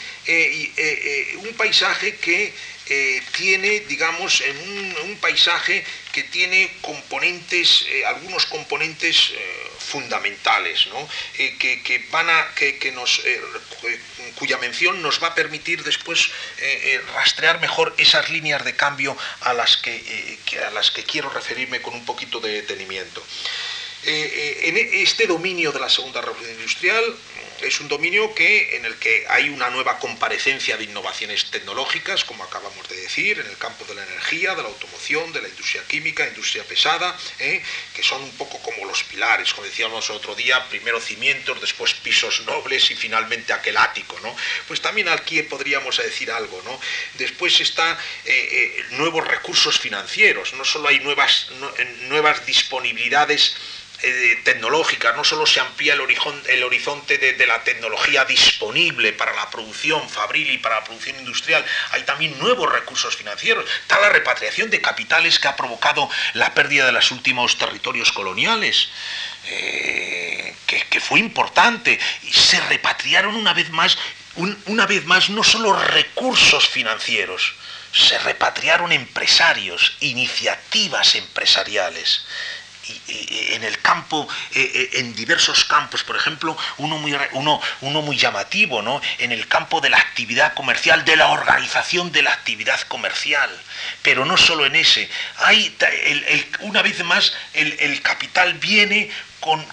[1.38, 2.54] un paisaje que
[2.93, 4.58] eh, tiene, digamos, en
[5.01, 11.08] un, paisaje que tiene componentes, eh, algunos componentes eh, fundamentales, ¿no?
[11.38, 13.21] que, van a, que, nos,
[14.36, 16.32] cuya mención nos va a permitir después
[17.15, 21.93] rastrear mejor esas líneas de cambio a las que, a las que quiero referirme con
[21.93, 23.25] un poquito de detenimiento.
[24.04, 27.15] en este dominio de la segunda revolución industrial
[27.63, 32.43] es un dominio que, en el que hay una nueva comparecencia de innovaciones tecnológicas, como
[32.43, 35.84] acabamos de decir, en el campo de la energía, de la automoción, de la industria
[35.88, 37.62] química, industria pesada, ¿eh?
[37.93, 42.41] que son un poco como los pilares, como decíamos otro día, primero cimientos, después pisos
[42.45, 44.19] nobles y finalmente aquel ático.
[44.21, 44.36] ¿no?
[44.67, 46.62] Pues también aquí podríamos decir algo.
[46.63, 46.80] ¿no?
[47.15, 51.47] Después está eh, eh, nuevos recursos financieros, no solo hay nuevas,
[52.08, 53.56] nuevas disponibilidades
[54.03, 54.41] eh,
[55.15, 56.01] no solo se amplía el,
[56.47, 61.63] el horizonte de, la tecnología disponible para la producción fabril y para la producción industrial,
[61.91, 63.65] hay también nuevos recursos financieros.
[63.81, 68.89] Está la repatriación de capitales que ha provocado la pérdida de los últimos territorios coloniales.
[69.47, 73.97] Eh, que, fue importante y se repatriaron una vez más
[74.67, 77.56] una vez más no solo recursos financieros
[77.91, 82.23] se repatriaron empresarios, iniciativas empresariales
[83.27, 88.17] en el campo, eh, eh, en diversos campos, por ejemplo, uno muy, uno, uno muy
[88.17, 89.02] llamativo, ¿no?
[89.19, 93.50] En el campo de la actividad comercial, de la organización de la actividad comercial.
[94.02, 95.10] Pero no solo en ese.
[95.38, 95.75] Hay,
[96.62, 99.10] una vez más, el, capital viene
[99.42, 99.65] con,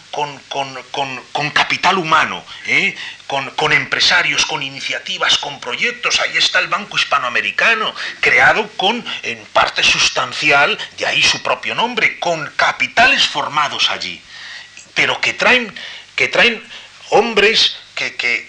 [1.32, 2.96] con, capital humano, ¿eh?
[3.26, 6.18] con, empresarios, con iniciativas, con proyectos.
[6.20, 12.18] Ahí está el Banco Hispanoamericano, creado con, en parte sustancial, de ahí su propio nombre,
[12.18, 14.20] con capitales formados allí,
[14.94, 15.72] pero que traen,
[16.16, 16.66] que traen
[17.10, 18.46] hombres que,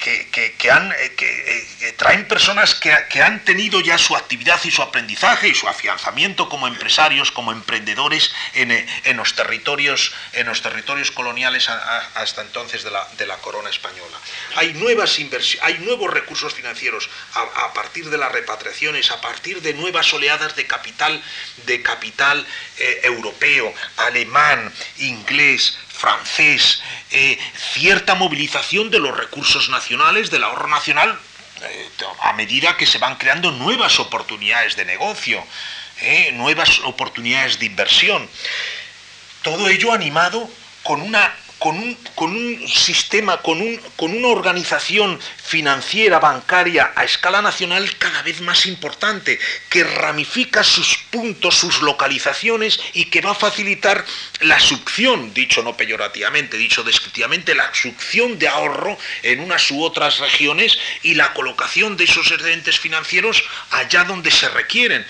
[1.19, 5.67] eh, eh, traen personas que, han tenido ya su actividad y su aprendizaje y su
[5.67, 12.83] afianzamiento como empresarios, como emprendedores en, eh, los, territorios, en los territorios coloniales hasta entonces
[12.83, 14.17] de la, corona española.
[14.55, 20.67] Hay, nuevos recursos financieros a, partir de las repatriaciones, a partir de nuevas oleadas de
[20.67, 22.45] capital
[23.03, 26.81] europeo, alemán, inglés, francés,
[27.11, 27.37] eh,
[27.73, 31.19] cierta movilización de los recursos nacionales, del ahorro nacional,
[31.61, 31.89] eh,
[32.21, 35.43] a medida que se van creando nuevas oportunidades de negocio,
[35.99, 38.29] eh, nuevas oportunidades de inversión.
[39.41, 40.49] Todo ello animado
[40.83, 43.59] con una con un, sistema, con,
[43.97, 49.37] con, una organización financiera, bancaria a escala nacional cada vez más importante,
[49.69, 54.05] que ramifica sus puntos, sus localizaciones y que va a facilitar
[54.39, 60.19] la succión, dicho no peyorativamente, dicho descriptivamente, la succión de ahorro en unas u otras
[60.19, 65.05] regiones y la colocación de esos excedentes financieros allá donde se requieren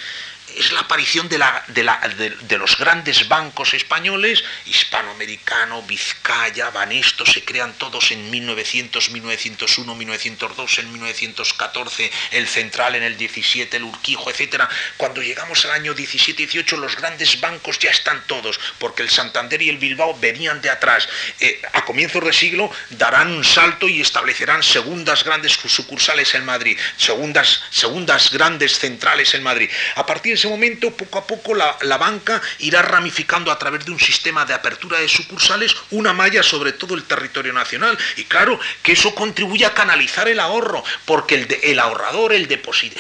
[0.58, 7.74] es la aparición de, la, de, los grandes bancos españoles, hispanoamericano, Vizcaya, Banesto, se crean
[7.74, 14.64] todos en 1900, 1901, 1902, en 1914, el Central en el 17, el Urquijo, etc.
[14.98, 19.70] Cuando llegamos al año 17-18 los grandes bancos ya están todos, porque el Santander y
[19.70, 21.08] el Bilbao venían de atrás.
[21.40, 26.78] Eh, a comienzos de siglo darán un salto y establecerán segundas grandes sucursales en Madrid,
[26.98, 29.70] segundas, segundas grandes centrales en Madrid.
[29.96, 34.00] A partir ese momento, poco a poco, la, banca irá ramificando a través de un
[34.00, 37.98] sistema de apertura de sucursales una malla sobre todo el territorio nacional.
[38.16, 42.48] Y claro, que eso contribuye a canalizar el ahorro, porque el, el ahorrador, el,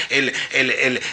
[0.09, 0.33] el,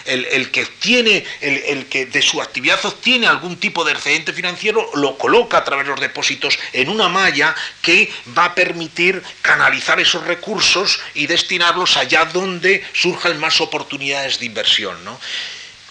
[0.05, 5.17] el, que tiene, el, que de su actividad obtiene algún tipo de excedente financiero, lo
[5.17, 10.25] coloca a través de los depósitos en una malla que va a permitir canalizar esos
[10.25, 15.05] recursos y destinarlos allá donde surjan más oportunidades de inversión.
[15.05, 15.17] ¿no?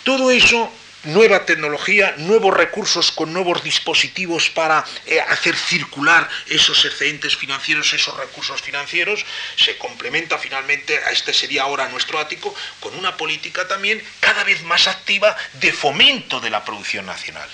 [0.07, 7.35] Todo eso nueva tecnología, nuevos recursos con nuevos dispositivos para eh, hacer circular esos excedentes
[7.37, 9.27] financieros, esos recursos financieros,
[9.57, 14.63] se complementa finalmente, a este sería ahora nuestro ático, con una política también cada vez
[14.63, 17.49] más activa de fomento de la producción nacional.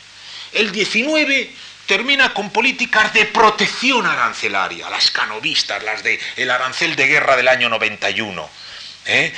[0.53, 1.55] El 19
[1.87, 7.49] termina con políticas de protección arancelaria, las canovistas, las del el arancel de guerra del
[7.49, 8.63] año 91
[9.07, 9.33] ¿eh?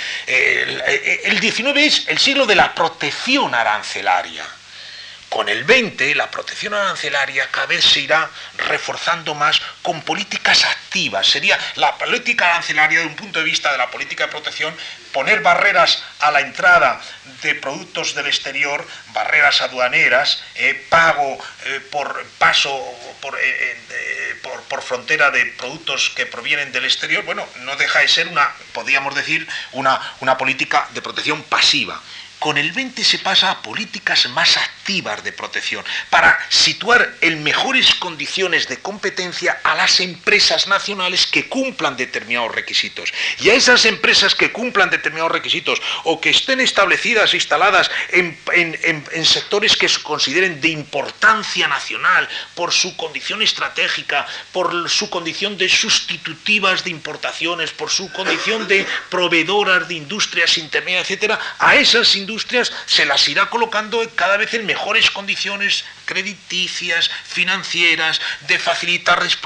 [1.24, 4.44] El, 19 es el siglo de la protección arancelaria.
[5.34, 8.30] Con el 20 la protección arancelaria cada vez se irá
[8.68, 11.26] reforzando más con políticas activas.
[11.26, 14.72] Sería la política arancelaria desde un punto de vista de la política de protección
[15.12, 17.00] poner barreras a la entrada
[17.42, 22.70] de productos del exterior, barreras aduaneras, eh, pago eh, por paso
[23.20, 28.06] por, eh, por, por, frontera de productos que provienen del exterior, bueno, no deja de
[28.06, 32.00] ser una, podríamos decir, una, una política de protección pasiva.
[32.44, 37.94] Con el 20 se pasa a políticas más activas de protección para situar en mejores
[37.94, 43.14] condiciones de competencia a las empresas nacionales que cumplan determinados requisitos.
[43.40, 48.36] Y a esas empresas que cumplan determinados requisitos o que estén establecidas, instaladas en,
[49.24, 55.70] sectores que se consideren de importancia nacional por su condición estratégica, por su condición de
[55.70, 62.33] sustitutivas de importaciones, por su condición de proveedoras de industrias intermedias, etcétera, a esas industrias
[62.86, 69.38] se las irá colocando cada vez en mejores condiciones crediticias, financieras, de facilitarles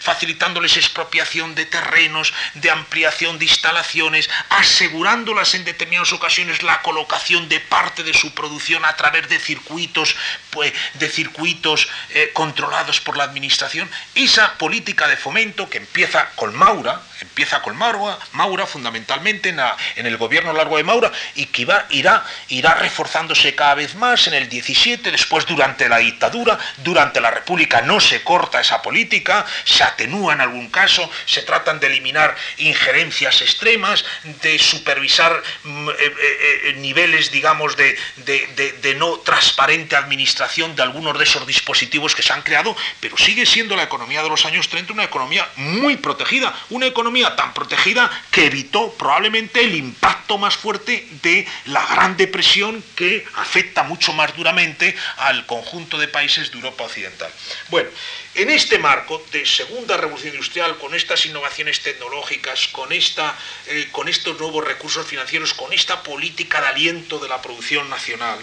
[0.00, 7.60] facilitándoles expropiación de terrenos, de ampliación de instalaciones, asegurándolas en determinadas ocasiones la colocación de
[7.60, 10.16] parte de su producción a través de circuitos,
[10.50, 13.90] pues, de circuitos eh, controlados por la administración.
[14.14, 20.16] Esa política de fomento que empieza con Maura, empieza con Maura, Maura fundamentalmente en, el
[20.16, 25.10] gobierno largo de Maura y que irá, irá reforzándose cada vez más en el 17,
[25.10, 30.40] después durante la dictadura, durante la República no se corta esa política, se atenúa en
[30.40, 34.04] algún caso, se tratan de eliminar injerencias extremas,
[34.42, 41.16] de supervisar mm, eh, eh, eh, niveles, digamos, de, de no transparente administración de algunos
[41.18, 44.68] de esos dispositivos que se han creado, pero sigue siendo la economía de los años
[44.68, 50.56] 30 una economía muy protegida, una economía tan protegida que evitó probablemente el impacto más
[50.56, 56.58] fuerte de la Gran Depresión que afecta mucho más duramente al conjunto de países de
[56.58, 57.30] Europa Occidental.
[57.68, 57.90] Bueno,
[58.36, 63.36] en este marco de segunda revolución industrial, con estas innovaciones tecnológicas, con, esta,
[63.66, 68.38] eh, con estos nuevos recursos financieros, con esta política de aliento de la producción nacional,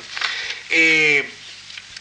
[0.71, 1.29] eh,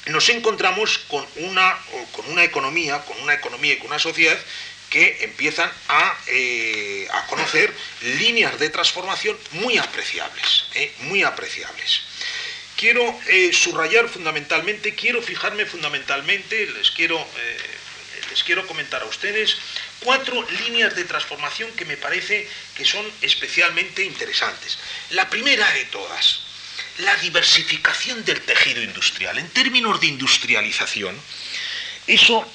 [0.07, 1.77] nos encontramos con una,
[2.13, 4.39] con una economía, con una economía y con una sociedad
[4.91, 7.73] que empiezan a, eh, a conocer
[8.03, 12.03] líneas de transformación muy apreciables, eh, muy apreciables.
[12.77, 17.27] Quiero eh, subrayar fundamentalmente, quiero fijarme fundamentalmente, les quiero,
[18.31, 19.57] les quiero comentar a ustedes
[20.01, 24.79] cuatro líneas de transformación que me parece que son especialmente interesantes.
[25.11, 26.41] La primera de todas,
[26.99, 29.39] la diversificación del tejido industrial.
[29.39, 31.19] En términos de industrialización,
[32.07, 32.47] eso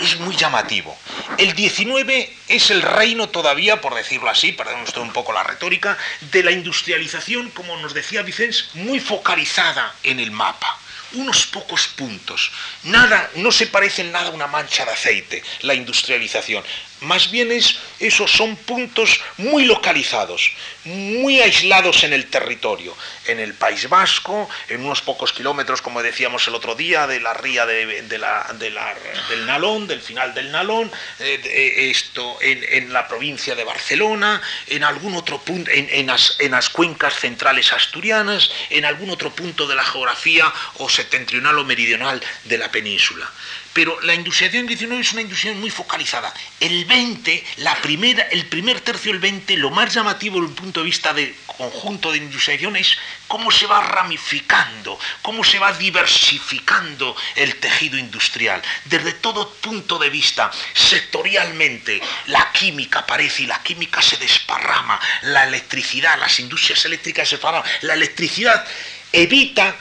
[0.00, 0.96] es muy llamativo.
[1.38, 5.96] El 19 es el reino todavía, por decirlo así, perdón usted un poco la retórica,
[6.20, 10.78] de la industrialización, como nos decía Vicens, muy focalizada en el mapa
[11.14, 12.50] unos pocos puntos.
[12.84, 16.64] Nada, no se parece en nada a una mancha de aceite, la industrialización.
[17.02, 20.52] Más bien es, esos son puntos muy localizados,
[20.84, 22.96] muy aislados en el territorio.
[23.26, 27.34] En el País Vasco, en unos pocos kilómetros, como decíamos el otro día, de la
[27.34, 34.84] ría del Nalón, del final del Nalón, eh, esto, en, la provincia de Barcelona, en
[34.84, 40.52] algún otro punto, en las cuencas centrales asturianas, en algún otro punto de la geografía
[40.78, 43.28] o septentrional o meridional de la península
[43.72, 46.32] pero la industrialización 19 es una industrialización muy focalizada.
[46.60, 50.80] El 20, la primera, el primer tercio del 20, lo más llamativo desde el punto
[50.80, 57.16] de vista del conjunto de industrialización es cómo se va ramificando, cómo se va diversificando
[57.34, 58.60] el tejido industrial.
[58.84, 65.44] Desde todo punto de vista, sectorialmente, la química aparece y la química se desparrama, la
[65.44, 68.66] electricidad, las industrias eléctricas se desparraman, la electricidad
[69.12, 69.76] evita,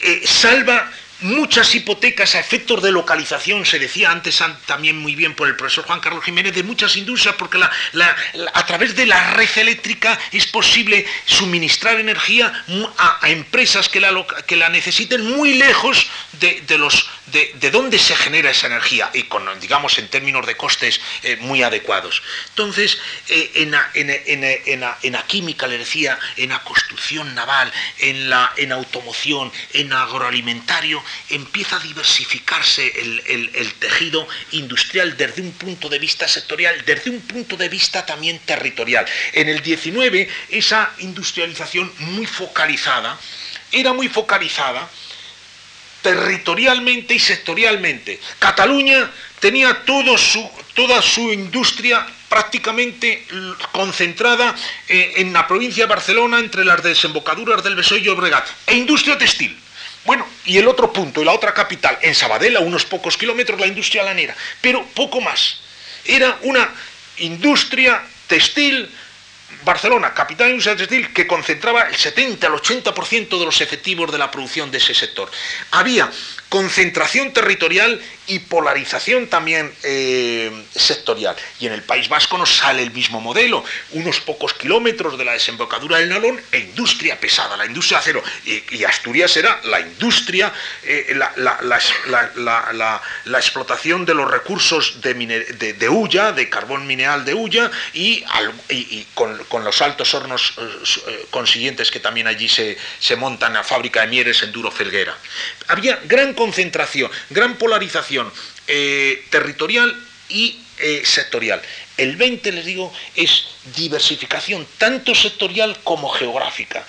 [0.00, 5.48] eh, salva muchas hipotecas a efectos de localización, se decía antes también muy bien por
[5.48, 10.18] el profesor Juan Carlos Jiménez, de muchas industrias, porque a través de la red eléctrica
[10.32, 12.64] es posible suministrar energía
[12.98, 16.06] a, empresas que la, necesiten muy lejos
[16.40, 21.00] de, los, de, dónde se genera esa energía y con, digamos, en términos de costes
[21.22, 22.22] eh, muy adecuados.
[22.50, 22.98] Entonces,
[23.28, 28.72] eh, en, la, en, la, química, le decía, en la construcción naval, en la en
[28.72, 36.84] automoción, en agroalimentario, empieza a diversificarse el, tejido industrial desde un punto de vista sectorial,
[36.84, 39.04] desde un punto de vista también territorial.
[39.32, 43.18] En el 19, esa industrialización muy focalizada,
[43.72, 44.88] era muy focalizada
[46.06, 48.20] territorialmente y sectorialmente.
[48.38, 49.82] Cataluña tenía
[50.16, 53.26] su, toda su industria prácticamente
[53.72, 54.54] concentrada
[54.86, 59.18] eh, en la provincia de Barcelona entre las desembocaduras del Besoy y Obregat, e industria
[59.18, 59.58] textil.
[60.04, 63.58] Bueno, y el otro punto, y la otra capital, en Sabadell, a unos pocos kilómetros,
[63.58, 65.58] la industria lanera, pero poco más.
[66.04, 66.70] Era una
[67.16, 68.88] industria textil,
[69.66, 74.16] Barcelona, capital de industria textil, que concentraba el 70 al 80% de los efectivos de
[74.16, 75.28] la producción de ese sector.
[75.72, 76.08] Había
[76.48, 81.36] concentración territorial y polarización también eh, sectorial.
[81.60, 85.32] Y en el País Vasco nos sale el mismo modelo, unos pocos kilómetros de la
[85.32, 88.22] desembocadura del Nalón e industria pesada, la industria acero.
[88.44, 90.52] Y, Asturias era la industria,
[90.84, 93.02] eh, la,
[93.36, 98.24] explotación de los recursos de, de, Ulla, de carbón mineral de Ulla, y,
[99.14, 104.06] con, los altos hornos eh, consiguientes que también allí se, se montan a fábrica de
[104.06, 105.16] Mieres en Duro Felguera.
[105.68, 108.32] Había gran concentración, gran polarización
[108.68, 109.92] eh, territorial
[110.28, 111.60] y eh, sectorial.
[111.96, 116.86] El 20, les digo, es diversificación tanto sectorial como geográfica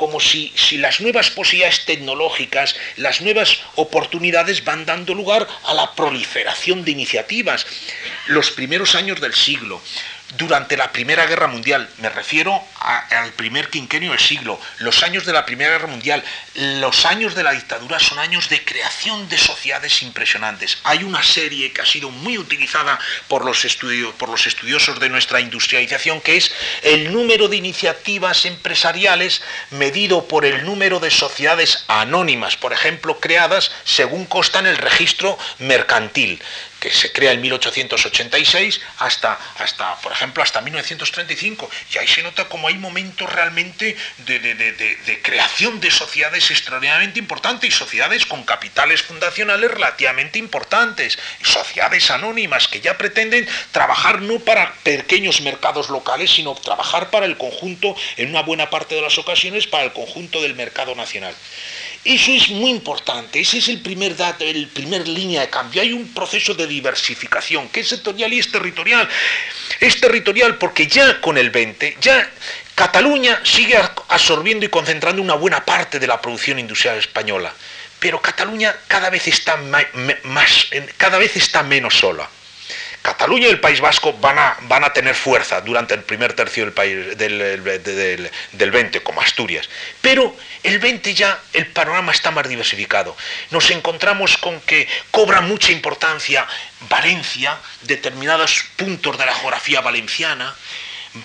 [0.00, 5.94] como si, si, las nuevas posibilidades tecnológicas, las nuevas oportunidades van dando lugar a la
[5.94, 7.66] proliferación de iniciativas.
[8.26, 9.82] Los primeros años del siglo,
[10.36, 11.88] durante la Primera Guerra Mundial.
[11.98, 16.22] Me refiero al primer quinquenio del siglo, los años de la Primera Guerra Mundial,
[16.54, 20.78] los años de la dictadura son años de creación de sociedades impresionantes.
[20.84, 23.66] Hay una serie que ha sido muy utilizada por los,
[24.18, 26.52] por los estudiosos de nuestra industrialización, que es
[26.82, 33.70] el número de iniciativas empresariales medido por el número de sociedades anónimas, por ejemplo, creadas
[33.84, 36.40] según consta en el registro mercantil
[36.80, 41.70] que se crea en 1886 hasta, hasta, por ejemplo, hasta 1935.
[41.94, 47.72] Y ahí se nota como hay momentos realmente de, creación de sociedades extraordinariamente importantes y
[47.72, 55.42] sociedades con capitales fundacionales relativamente importantes, sociedades anónimas que ya pretenden trabajar no para pequeños
[55.42, 59.84] mercados locales, sino trabajar para el conjunto, en una buena parte de las ocasiones, para
[59.84, 61.34] el conjunto del mercado nacional.
[62.02, 65.82] Eso es muy importante, ese es el primer dato, el primer línea de cambio.
[65.82, 69.06] Hay un proceso de diversificación que es sectorial y es territorial.
[69.80, 72.30] Es territorial porque ya con el 20, ya
[72.74, 73.76] Cataluña sigue
[74.08, 77.52] absorbiendo y concentrando una buena parte de la producción industrial española.
[77.98, 82.26] Pero Cataluña cada vez está, más, cada vez está menos sola.
[83.02, 86.64] Cataluña y el País Vasco van a, van a tener fuerza durante el primer tercio
[86.64, 87.38] del, país, del,
[88.52, 89.68] del, 20, como Asturias.
[90.02, 93.16] Pero el 20 ya el panorama está más diversificado.
[93.50, 96.46] Nos encontramos con que cobra mucha importancia
[96.88, 100.54] Valencia, determinados puntos de la geografía valenciana,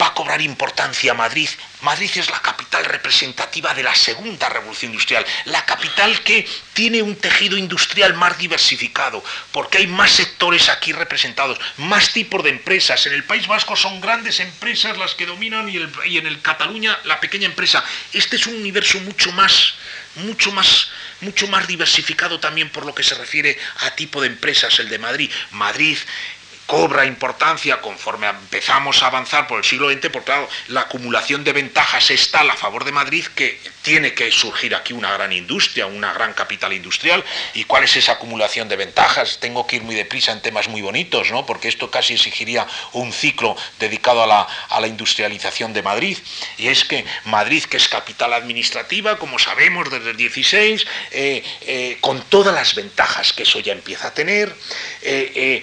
[0.02, 1.50] va a cobrar importancia Madrid.
[1.82, 7.16] Madrid es la capital representativa de la segunda revolución industrial, la capital que tiene un
[7.16, 13.06] tejido industrial más diversificado, porque hay más sectores aquí representados, más tipos de empresas.
[13.06, 15.78] En el País Vasco son grandes empresas las que dominan y,
[16.18, 17.84] en el Cataluña la pequeña empresa.
[18.14, 19.76] Este es un universo mucho más,
[20.16, 20.90] mucho más
[21.22, 25.00] mucho más diversificado también por lo que se refiere a tipo de empresas, el de
[25.00, 25.32] Madrid.
[25.52, 25.98] Madrid
[26.66, 31.54] cobra importancia conforme empezamos a avanzar por el siglo XX, porque claro, la acumulación de
[31.54, 35.86] ventajas es tal a favor de Madrid que tiene que surgir aquí una gran industria,
[35.86, 37.24] una gran capital industrial.
[37.54, 39.38] ¿Y cuál es esa acumulación de ventajas?
[39.40, 41.46] Tengo que ir muy deprisa en temas muy bonitos, ¿no?
[41.46, 44.48] porque esto casi exigiría un ciclo dedicado a
[44.80, 46.18] la, industrialización de Madrid.
[46.58, 51.98] Y es que Madrid, que es capital administrativa, como sabemos desde el 16, eh, eh,
[52.02, 54.56] con todas las ventajas que eso ya empieza a tener,
[55.04, 55.62] eh,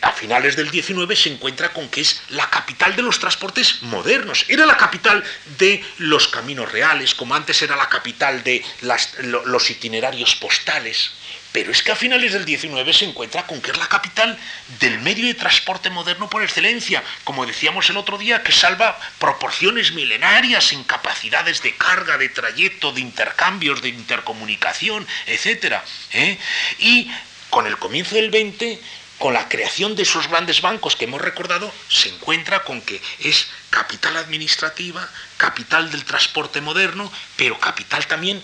[0.00, 4.44] a finales del 19 se encuentra con que es la capital de los transportes modernos.
[4.48, 5.24] Era la capital
[5.58, 11.12] de los caminos reales, como antes era la capital de los itinerarios postales.
[11.52, 14.38] Pero es que a finales del 19 se encuentra con que es la capital
[14.78, 19.92] del medio de transporte moderno por excelencia, como decíamos el otro día, que salva proporciones
[19.92, 25.76] milenarias en capacidades de carga, de trayecto, de intercambios, de intercomunicación, etc.
[26.12, 26.38] ¿eh?
[26.78, 27.10] Y
[27.48, 28.78] con el comienzo del 20
[29.18, 33.48] con la creación de esos grandes bancos que hemos recordado, se encuentra con que es
[33.70, 38.42] capital administrativa, capital del transporte moderno, pero capital también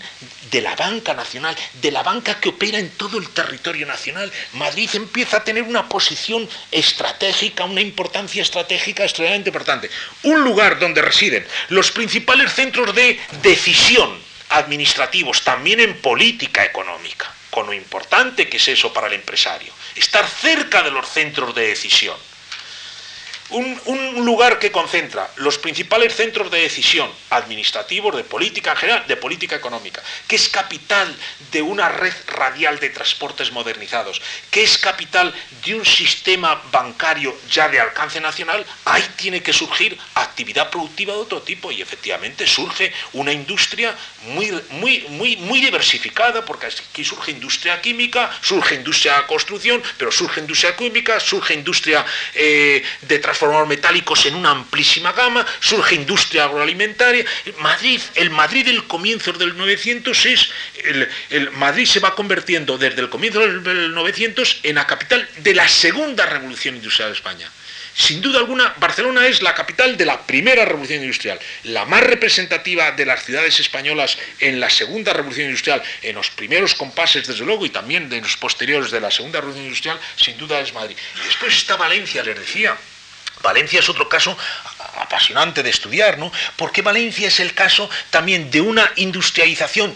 [0.51, 4.31] de la banca nacional, de la banca que opera en todo el territorio nacional.
[4.53, 9.89] Madrid empieza a tener una posición estratégica, una importancia estratégica extremadamente importante.
[10.23, 17.67] Un lugar donde residen los principales centros de decisión administrativos, también en política económica, con
[17.67, 22.17] lo importante que es eso para el empresario estar cerca de los centros de decisión.
[23.49, 29.15] Un, lugar que concentra los principales centros de decisión administrativos, de política en general, de
[29.15, 31.15] política económica, que es capital
[31.51, 35.31] de una red radial de transportes modernizados, que es capital
[35.63, 41.19] de un sistema bancario ya de alcance nacional, ahí tiene que surgir actividad productiva de
[41.19, 43.95] otro tipo y efectivamente surge una industria
[44.27, 50.39] muy, muy, muy, muy diversificada, porque aquí surge industria química, surge industria construcción, pero surge
[50.39, 57.25] industria química, surge industria eh, de transformación metálicos en una amplísima gama, surge industria agroalimentaria.
[57.59, 60.49] Madrid, el Madrid del comienzo del 900 es,
[61.29, 65.67] el, Madrid se va convirtiendo desde el comienzo del 900 en la capital de la
[65.67, 67.51] segunda revolución industrial de España.
[67.95, 72.91] Sin duda alguna, Barcelona es la capital de la primera revolución industrial, la más representativa
[72.91, 77.65] de las ciudades españolas en la segunda revolución industrial, en los primeros compases desde luego
[77.65, 80.95] y también en los posteriores de la segunda revolución industrial, sin duda es Madrid.
[81.25, 82.75] después está Valencia, les decía,
[83.43, 84.35] Valencia es otro caso
[84.97, 86.31] apasionante de estudiar, ¿no?
[86.55, 89.95] Porque Valencia es el caso también de una industrialización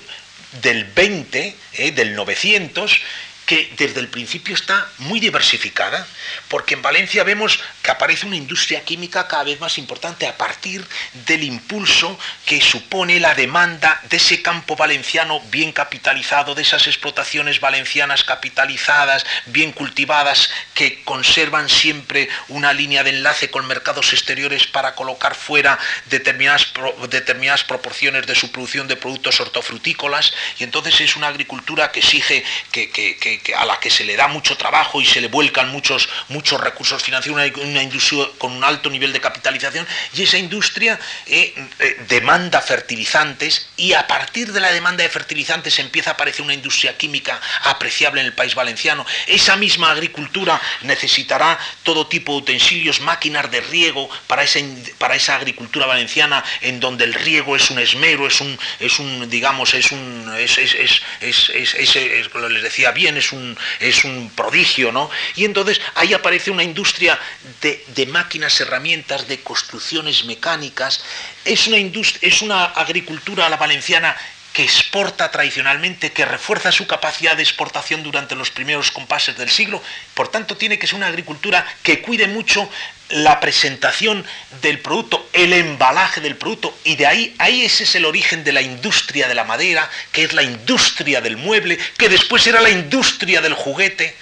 [0.61, 1.91] del 20, ¿eh?
[1.91, 2.99] del 900,
[3.47, 6.05] que desde el principio está muy diversificada,
[6.49, 10.85] porque en Valencia vemos que aparece una industria química cada vez más importante a partir
[11.25, 17.61] del impulso que supone la demanda de ese campo valenciano bien capitalizado, de esas explotaciones
[17.61, 24.93] valencianas capitalizadas, bien cultivadas, que conservan siempre una línea de enlace con mercados exteriores para
[24.93, 25.79] colocar fuera
[26.09, 26.73] determinadas,
[27.09, 32.43] determinadas proporciones de su producción de productos hortofrutícolas, y entonces es una agricultura que exige
[32.73, 36.59] que, a la que se le da mucho trabajo y se le vuelcan muchos, muchos
[36.59, 42.05] recursos financieros, una, industria con un alto nivel de capitalización, y esa industria eh, eh,
[42.07, 46.97] demanda fertilizantes y a partir de la demanda de fertilizantes empieza a aparecer una industria
[46.97, 49.05] química apreciable en el país valenciano.
[49.27, 54.59] Esa misma agricultura necesitará todo tipo de utensilios, máquinas de riego para esa,
[54.97, 59.29] para esa agricultura valenciana en donde el riego es un esmero, es un, es un
[59.29, 64.91] digamos, es un, es, es, es, es les decía bien, es un, es un prodigio,
[64.91, 65.09] ¿no?
[65.35, 67.19] Y entonces ahí aparece una industria
[67.61, 71.03] de, de máquinas, herramientas, de construcciones mecánicas,
[71.45, 74.15] es una, es una agricultura a la valenciana
[74.57, 79.83] que exporta tradicionalmente, que refuerza su capacidad de exportación durante los primeros compases del siglo,
[80.15, 82.67] por tanto tiene que ser una agricultura que cuide mucho
[83.09, 84.25] la presentación
[84.61, 88.53] del producto, el embalaje del producto, y de ahí, ahí ese es el origen de
[88.53, 92.69] la industria de la madera, que es la industria del mueble, que después era la
[92.69, 94.15] industria del juguete.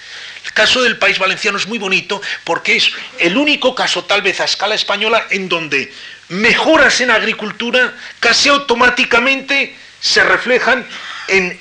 [0.44, 4.40] El caso del país valenciano es muy bonito porque es el único caso, tal vez
[4.40, 5.92] a escala española, en donde
[6.28, 10.86] mejoras en agricultura casi automáticamente se reflejan
[11.28, 11.52] en,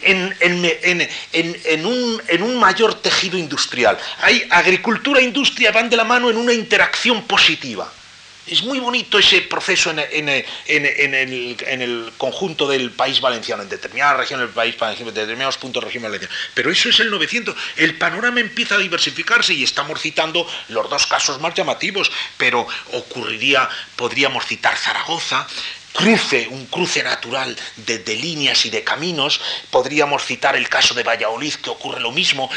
[1.85, 3.97] un, mayor tejido industrial.
[4.21, 7.91] Hay agricultura e industria van de la mano en una interacción positiva.
[8.47, 14.53] Es muy bonito ese proceso en, el, conjunto del país valenciano, en determinadas regiones del
[14.53, 16.35] país valenciano, en determinados puntos del régimen valenciano.
[16.53, 17.55] Pero eso es el 900.
[17.77, 23.67] El panorama empieza a diversificarse y estamos citando los dos casos más llamativos, pero ocurriría,
[23.95, 25.47] podríamos citar Zaragoza,
[25.95, 29.41] cruce, un cruce natural de, líneas y de caminos.
[29.71, 32.49] Podríamos citar el caso de Valladolid, que ocurre lo mismo.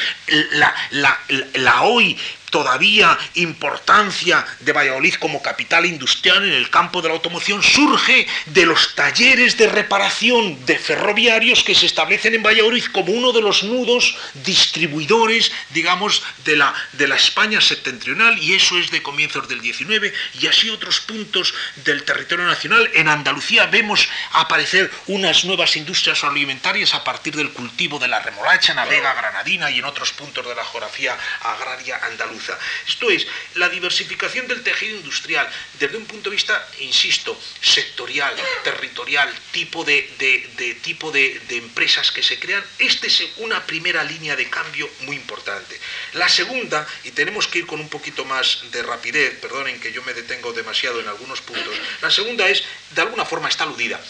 [0.51, 2.19] La, hoy
[2.51, 8.67] todavía importancia de Valladolid como capital industrial en el campo de la automoción surge de
[8.67, 13.63] los talleres de reparación de ferroviarios que se establecen en Valladolid como uno de los
[13.63, 19.61] nudos distribuidores, digamos, de la, de la España septentrional y eso es de comienzos del
[19.61, 22.91] 19 y así otros puntos del territorio nacional.
[22.95, 28.73] En Andalucía vemos aparecer unas nuevas industrias alimentarias a partir del cultivo de la remolacha
[28.73, 32.38] en la Vega Granadina y en otros puntos de la geografía agraria andaluza
[32.87, 38.35] esto es, la diversificación del tejido industrial desde un punto de vista, insisto, sectorial,
[38.65, 44.49] territorial, tipo de, tipo de, empresas que se crean, esta es una primera línea de
[44.49, 45.79] cambio muy importante.
[46.15, 50.03] La segunda, y tenemos que ir con un poquito más de rapidez, perdonen que yo
[50.03, 54.01] me detengo demasiado en algunos puntos, la segunda es, de alguna forma está aludida,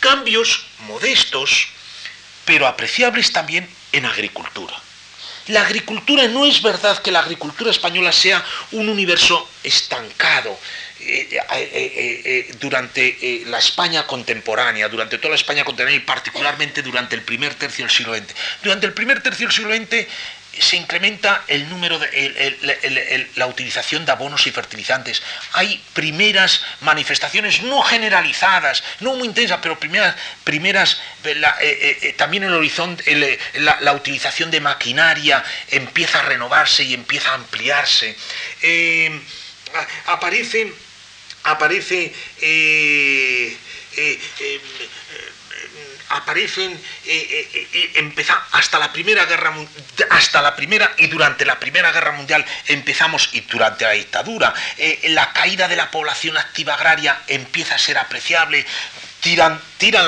[0.00, 1.68] cambios modestos,
[2.44, 4.87] pero apreciables también en agricultura.
[5.48, 10.58] La agricultura no es verdad que la agricultura española sea un universo estancado.
[11.00, 17.14] Eh, eh, eh, durante la España contemporánea, durante toda la España contemporánea y particularmente durante
[17.14, 18.34] el primer tercio del siglo XX.
[18.64, 20.06] Durante el primer tercio del siglo XX
[20.60, 25.22] se incrementa el número de la utilización de abonos y fertilizantes.
[25.52, 32.44] Hay primeras manifestaciones no generalizadas, no muy intensas, pero primeras, primeras eh, eh, eh, también
[32.44, 38.16] el horizonte la, utilización de maquinaria empieza a renovarse y empieza a ampliarse.
[40.06, 40.74] aparecen,
[41.44, 42.12] aparece
[46.10, 48.12] aparecen eh, eh, eh,
[48.52, 49.54] hasta la primera guerra
[50.10, 54.54] hasta la primera y durante la primera guerra mundial empezamos y durante la dictadura
[55.04, 58.64] la caída de la población activa agraria empieza a ser apreciable
[59.20, 60.06] tiran, tiran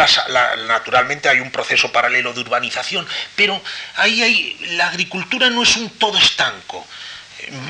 [0.69, 3.61] naturalmente hay un proceso paralelo de urbanización, pero
[3.97, 6.87] ahí hay, la agricultura no es un todo estanco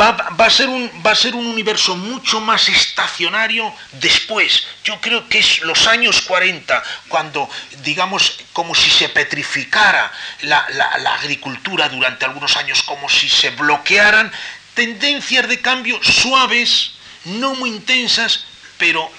[0.00, 4.66] va, a ser un, va a ser un universo mucho más estacionario después.
[4.84, 7.48] Yo creo que es los años 40, cuando,
[7.82, 10.12] digamos, como si se petrificara
[10.42, 10.66] la,
[11.14, 14.32] agricultura durante algunos años, como si se bloquearan
[14.74, 16.92] tendencias de cambio suaves,
[17.24, 18.44] no muy intensas,
[18.78, 19.10] pero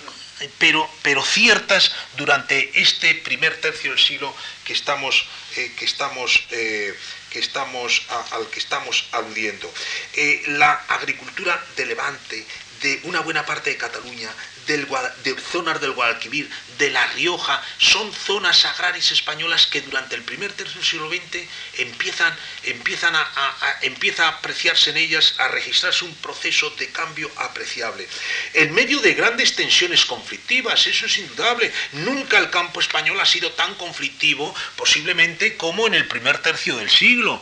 [0.57, 4.35] pero, pero, ciertas durante este primer tercio del siglo
[4.65, 5.23] que estamos,
[5.55, 6.95] eh, que estamos eh,
[7.31, 9.73] que estamos, al que estamos aludiendo.
[10.13, 12.45] Eh, la agricultura de Levante,
[12.81, 14.29] de una buena parte de Cataluña,
[14.67, 20.51] de zonas del Guadalquivir, de La Rioja, son zonas agrarias españolas que durante el primer
[20.53, 21.47] tercio del siglo XX
[21.77, 28.07] empiezan, empiezan a, empieza a apreciarse en ellas, a registrarse un proceso de cambio apreciable.
[28.53, 33.51] En medio de grandes tensiones conflictivas, eso es indudable, nunca el campo español ha sido
[33.51, 37.41] tan conflictivo posiblemente como en el primer tercio del siglo.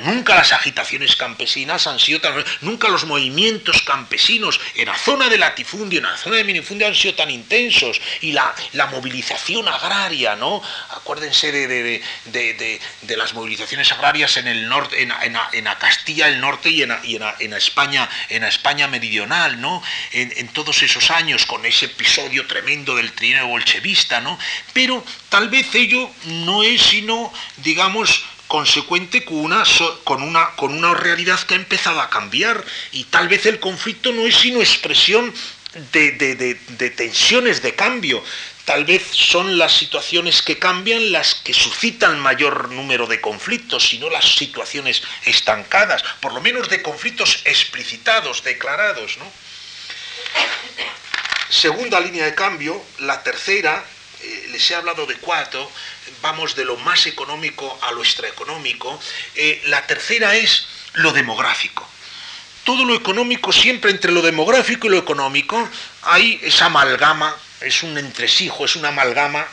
[0.00, 2.44] Nunca las agitaciones campesinas han sido tan...
[2.60, 6.94] Nunca los movimientos campesinos en la zona de latifundio, en la zona de minifundio han
[6.94, 10.62] sido tan intensos y la, la movilización agraria, ¿no?
[10.90, 15.12] Acuérdense de, de, las movilizaciones agrarias en el norte, en,
[15.52, 19.82] en, Castilla el norte y en, y en, España, en España meridional, ¿no?
[20.12, 24.38] En, todos esos años con ese episodio tremendo del trineo bolchevista, ¿no?
[24.72, 29.50] Pero tal vez ello no es sino, digamos, consecuente con
[30.04, 32.62] con, una, con una realidad que ha empezado a cambiar
[32.92, 35.32] y tal vez el conflicto no es sino expresión
[35.74, 38.22] de, tensiones de cambio.
[38.64, 44.08] Tal vez son las situaciones que cambian las que suscitan mayor número de conflictos, sino
[44.08, 49.18] las situaciones estancadas, por lo menos de conflictos explicitados, declarados.
[51.48, 53.84] Segunda línea de cambio, la tercera,
[54.22, 55.70] eh, les he hablado de cuatro,
[56.22, 58.98] vamos de lo más económico a lo extraeconómico,
[59.34, 61.91] eh, la tercera es lo demográfico
[62.64, 65.68] todo lo económico, siempre entre lo demográfico y lo económico,
[66.02, 69.46] hay esa amalgama, es un entresijo, es una amalgama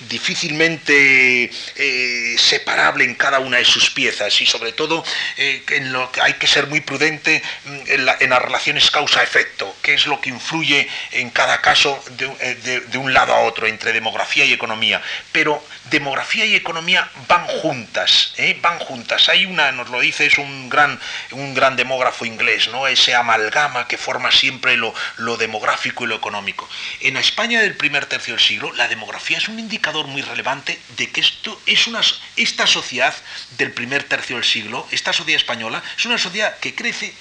[0.00, 5.02] difícilmente eh, separable en cada una de sus piezas y sobre todo
[5.36, 7.78] eh, en lo que hay que ser muy prudente mm,
[8.20, 12.02] en, las relaciones causa-efecto, que es lo que influye en cada caso
[12.40, 15.00] eh, de, un lado a otro, entre demografía y economía.
[15.32, 19.28] Pero demografía y economía van juntas, van juntas.
[19.28, 22.86] Hay una, nos lo dice, es un gran, un gran demógrafo inglés, ¿no?
[22.86, 26.68] ese amalgama que forma siempre lo, lo demográfico y lo económico.
[27.00, 31.10] En España del primer tercio del siglo, la demografía es un indicador muy relevante de
[31.10, 32.00] que esto es una,
[32.36, 33.14] esta sociedad
[33.56, 37.14] del primer tercio del siglo, esta sociedad española, es una sociedad que crece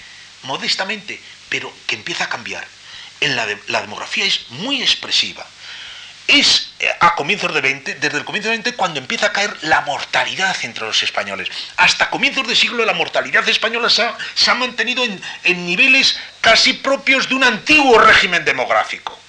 [0.43, 2.65] modestamente, pero que empieza a cambiar.
[3.21, 3.45] En la,
[3.81, 5.45] demografía es muy expresiva.
[6.27, 9.55] Es eh, a comienzos del 20, desde el comienzo del 20, cuando empieza a caer
[9.61, 11.49] la mortalidad entre los españoles.
[11.77, 17.29] Hasta comienzos del siglo la mortalidad española se ha, mantenido en, en niveles casi propios
[17.29, 19.19] de un antiguo régimen demográfico.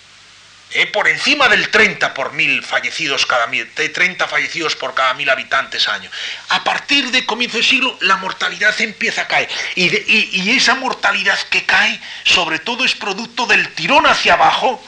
[0.73, 5.31] Eh, por encima del 30 por mil fallecidos cada mil, 30 fallecidos por cada mil
[5.31, 6.11] habitantes año.
[6.49, 9.49] A partir de comienzo del siglo, la mortalidad empieza a caer.
[9.77, 14.83] Y esa mortalidad que cae, sobre todo, es producto del tirón hacia abajo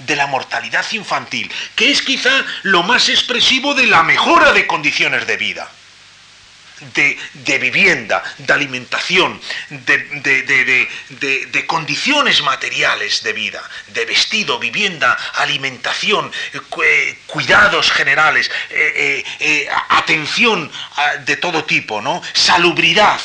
[0.00, 5.26] de la mortalidad infantil, que es quizá lo más expresivo de la mejora de condiciones
[5.26, 5.70] de vida
[6.94, 17.90] de, vivienda, de alimentación, de, condiciones materiales de vida, de vestido, vivienda, alimentación, eh, cuidados
[17.90, 20.70] generales, eh, eh, atención
[21.24, 22.22] de todo tipo, ¿no?
[22.32, 23.20] Salubridad,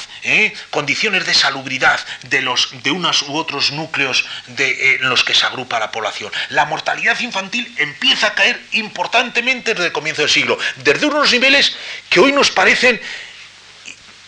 [0.70, 5.46] condiciones de salubridad de, los, de unos u otros núcleos de, en los que se
[5.46, 6.32] agrupa la población.
[6.50, 11.76] La mortalidad infantil empieza a caer importantemente desde el comienzo del siglo, desde unos niveles
[12.10, 13.02] que hoy nos parecen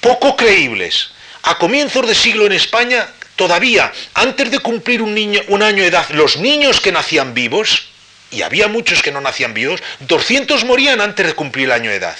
[0.05, 1.09] poco creíbles.
[1.41, 5.89] A comienzos de siglo en España, todavía antes de cumplir un, niño, un año de
[5.89, 7.87] edad, los niños que nacían vivos,
[8.29, 11.95] y había muchos que no nacían vivos, 200 morían antes de cumplir el año de
[11.95, 12.15] edad.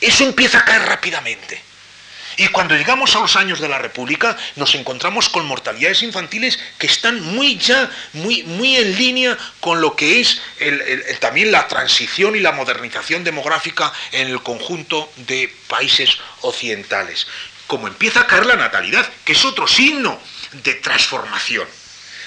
[0.00, 1.60] Eso empieza a caer rápidamente.
[2.36, 6.86] Y cuando llegamos a los años de la República, nos encontramos con mortalidades infantiles que
[6.86, 10.40] están muy ya, muy, muy en línea con lo que es
[11.20, 17.26] también la transición y la modernización demográfica en el conjunto de países occidentales.
[17.66, 20.20] Como empieza a caer la natalidad, que es otro signo
[20.52, 21.66] de transformación.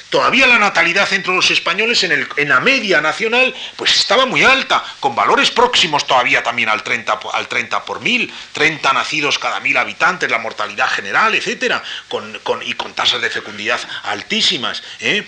[0.09, 5.13] Todavía la natalidad entre los españoles en, la media nacional pues estaba muy alta, con
[5.13, 10.31] valores próximos todavía también al 30, al 30 por mil, 30 nacidos cada mil habitantes,
[10.31, 11.83] la mortalidad general, etcétera,
[12.65, 14.81] y con tasas de fecundidad altísimas.
[14.99, 15.27] ¿eh?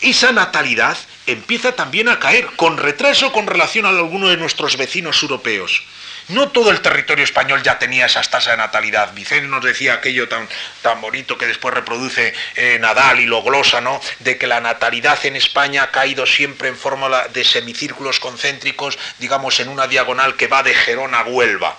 [0.00, 0.96] Esa natalidad
[1.26, 5.82] empieza también a caer, con retraso con relación a alguno de nuestros vecinos europeos.
[6.28, 9.12] No todo el territorio español ya tenía esas tasas de natalidad.
[9.12, 10.48] Vicente nos decía aquello tan,
[10.80, 14.00] tan bonito que después reproduce eh, Nadal y lo glosa, ¿no?
[14.20, 19.60] De que la natalidad en España ha caído siempre en forma de semicírculos concéntricos, digamos
[19.60, 21.76] en una diagonal que va de Gerona a Huelva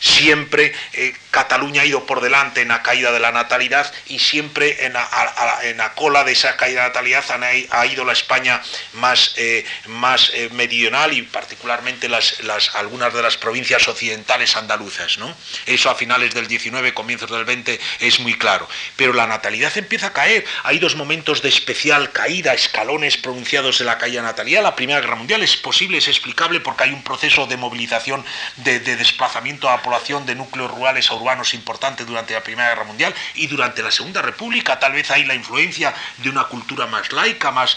[0.00, 4.84] siempre eh, Cataluña ha ido por delante en la caída de la natalidad y siempre
[4.84, 7.24] en la, cola de esa caída de natalidad
[7.70, 8.60] ha ido la España
[8.92, 12.40] más, eh, más eh, meridional y particularmente las,
[12.74, 15.16] algunas de las provincias occidentales andaluzas.
[15.16, 15.34] ¿no?
[15.64, 18.68] Eso a finales del 19, comienzos del 20 es muy claro.
[18.96, 20.44] Pero la natalidad empieza a caer.
[20.64, 24.62] Hay dos momentos de especial caída, escalones pronunciados de la caída de natalidad.
[24.62, 28.26] La Primera Guerra Mundial es posible, es explicable porque hay un proceso de movilización,
[28.56, 32.70] de, de desplazamiento a la población de núcleos rurales a urbanos importante durante la Primera
[32.70, 36.86] Guerra Mundial y durante la Segunda República tal vez hay la influencia de una cultura
[36.86, 37.76] más laica, más,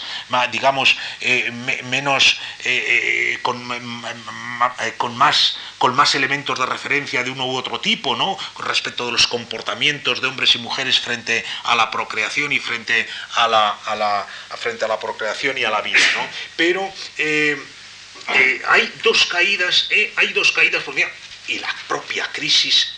[0.50, 1.50] digamos, eh,
[1.84, 3.64] menos, eh, eh, con,
[5.16, 8.36] más, con más elementos de referencia de uno u otro tipo, ¿no?
[8.58, 13.48] Respecto de los comportamientos de hombres y mujeres frente a la procreación y frente a
[13.48, 14.26] la, a la,
[14.56, 16.26] frente a la procreación y a la vida, ¿no?
[16.56, 16.92] Pero
[18.68, 20.96] hay dos caídas, hay dos caídas, pues
[21.48, 22.94] y la propia crisis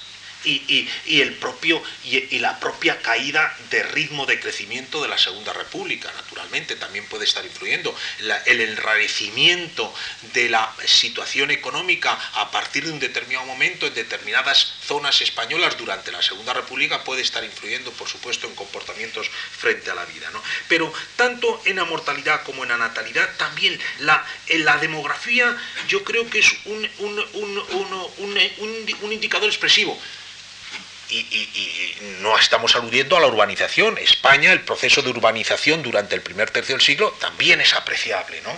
[0.46, 6.12] y, el propio, y, la propia caída de ritmo de crecimiento de la Segunda República,
[6.12, 7.94] naturalmente, también puede estar influyendo.
[8.46, 9.92] el enrarecimiento
[10.32, 16.12] de la situación económica a partir de un determinado momento en determinadas zonas españolas durante
[16.12, 19.28] la Segunda República puede estar influyendo, por supuesto, en comportamientos
[19.58, 20.30] frente a la vida.
[20.30, 20.42] ¿no?
[20.68, 25.56] Pero tanto en la mortalidad como en la natalidad, también la, la demografía
[25.88, 26.88] yo creo que es un,
[29.02, 29.98] un indicador expresivo
[31.10, 33.98] y, no estamos aludiendo a la urbanización.
[33.98, 38.40] España, el proceso de urbanización durante el primer tercio del siglo también es apreciable.
[38.42, 38.56] ¿no?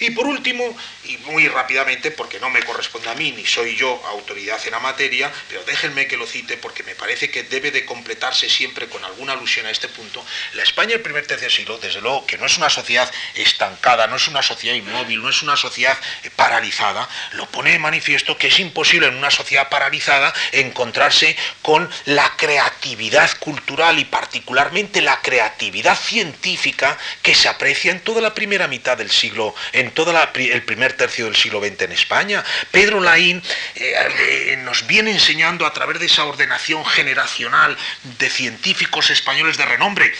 [0.00, 4.02] Y por último, y muy rápidamente, porque no me corresponde a mí, ni soy yo
[4.06, 7.84] autoridad en la materia, pero déjenme que lo cite porque me parece que debe de
[7.84, 10.24] completarse siempre con alguna alusión a este punto,
[10.54, 14.06] la España del primer tercio del siglo, desde luego que no es una sociedad estancada,
[14.06, 18.36] no es una sociedad inmóvil, no es una sociedad eh, paralizada, lo pone de manifiesto
[18.38, 25.20] que es imposible en una sociedad paralizada encontrarse con la creatividad cultural y particularmente la
[25.20, 30.62] creatividad científica que se aprecia en toda la primera mitad del siglo, en todo el
[30.62, 32.44] primer tercio del siglo XX en España.
[32.70, 33.42] Pedro Laín
[33.74, 37.76] eh, eh, nos viene enseñando a través de esa ordenación generacional
[38.18, 40.12] de científicos españoles de renombre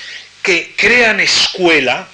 [0.42, 2.08] que crean escuela,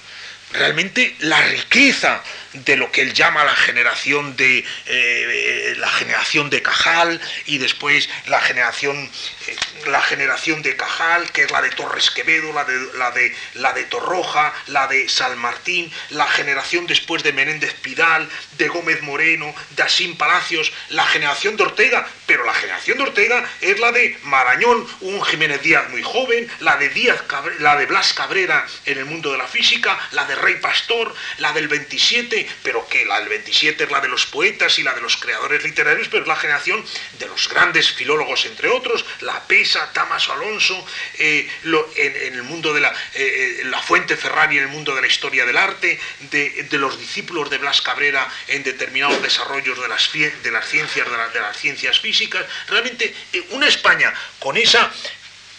[0.51, 2.21] realmente la riqueza
[2.65, 8.09] de lo que él llama la generación de eh, la generación de Cajal y después
[8.27, 9.09] la generación
[9.47, 9.55] eh,
[9.87, 13.73] la generación de Cajal que es la de Torres Quevedo la de la de la
[13.73, 18.27] de Torroja la de San Martín la generación después de Menéndez Pidal
[18.57, 23.43] de Gómez Moreno de Asín Palacios la generación de Ortega pero la generación de Ortega
[23.61, 27.21] es la de Marañón un Jiménez Díaz muy joven la de Díaz
[27.59, 31.53] la de Blas Cabrera en el mundo de la física la de Rey Pastor la
[31.53, 35.01] del 27 pero que la del 27 es la de los poetas y la de
[35.01, 36.83] los creadores literarios, pero es la generación
[37.19, 40.85] de los grandes filólogos, entre otros, La Pesa, Tamaso Alonso,
[41.17, 41.49] eh,
[41.95, 45.45] en, el mundo de la, eh, la Fuente Ferrari en el mundo de la historia
[45.45, 45.99] del arte,
[46.31, 51.39] de, los discípulos de Blas Cabrera en determinados desarrollos de las, de las ciencias, de,
[51.39, 52.45] las ciencias físicas.
[52.67, 54.91] Realmente, eh, una España con esa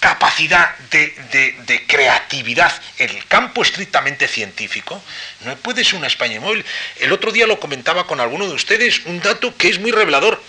[0.00, 5.02] capacidad de, creatividad en el campo estrictamente científico,
[5.44, 6.64] no puede ser una España móvil.
[7.00, 10.40] El otro día lo comentaba con alguno de ustedes, un dato que es muy revelador,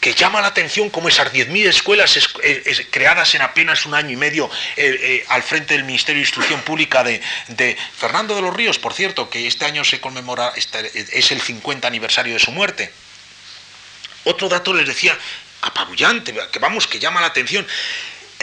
[0.00, 2.18] que llama la atención como esas 10.000 escuelas
[2.90, 6.60] creadas en apenas un año y medio eh, eh, al frente del Ministerio de Instrucción
[6.62, 7.20] Pública de,
[7.96, 11.86] Fernando de los Ríos, por cierto, que este año se conmemora, este, es el 50
[11.86, 12.92] aniversario de su muerte.
[14.24, 15.16] Otro dato les decía
[15.62, 17.66] apabullante, que vamos, que llama la atención.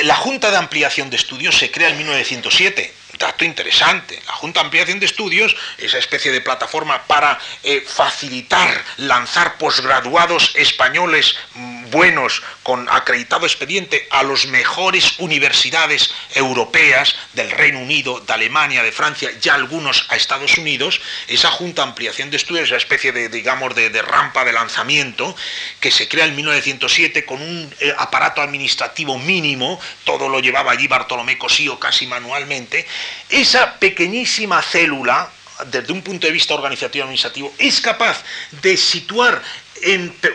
[0.04, 4.22] La Junta de Ampliación de Estudios se crea en 1907 dato interesante.
[4.28, 10.54] La Junta de Ampliación de Estudios, esa especie de plataforma para eh, facilitar, lanzar posgraduados
[10.56, 18.34] españoles mm, buenos con acreditado expediente a las mejores universidades europeas del Reino Unido, de
[18.34, 22.78] Alemania, de Francia, ya algunos a Estados Unidos, esa Junta de Ampliación de Estudios, esa
[22.78, 25.36] especie de, digamos, de, rampa de lanzamiento
[25.80, 30.88] que se crea en 1907 con un eh, aparato administrativo mínimo, todo lo llevaba allí
[30.88, 32.86] Bartolomé Cosío casi manualmente,
[33.30, 35.30] esa pequeñísima célula,
[35.68, 38.24] desde un punto de vista organizativo administrativo, es capaz
[38.62, 39.42] de situar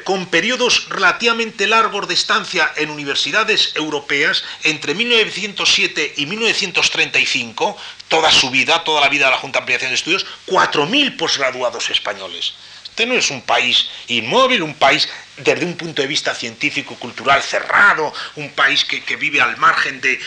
[0.04, 7.76] con periodos relativamente largos de estancia en universidades europeas entre 1907 y 1935,
[8.08, 11.90] toda su vida, toda la vida de la Junta de Ampliación de Estudios, 4.000 posgraduados
[11.90, 12.54] españoles.
[13.06, 18.50] No es un país inmóvil, un país desde un punto de vista científico-cultural cerrado, un
[18.50, 20.20] país que, vive al margen de,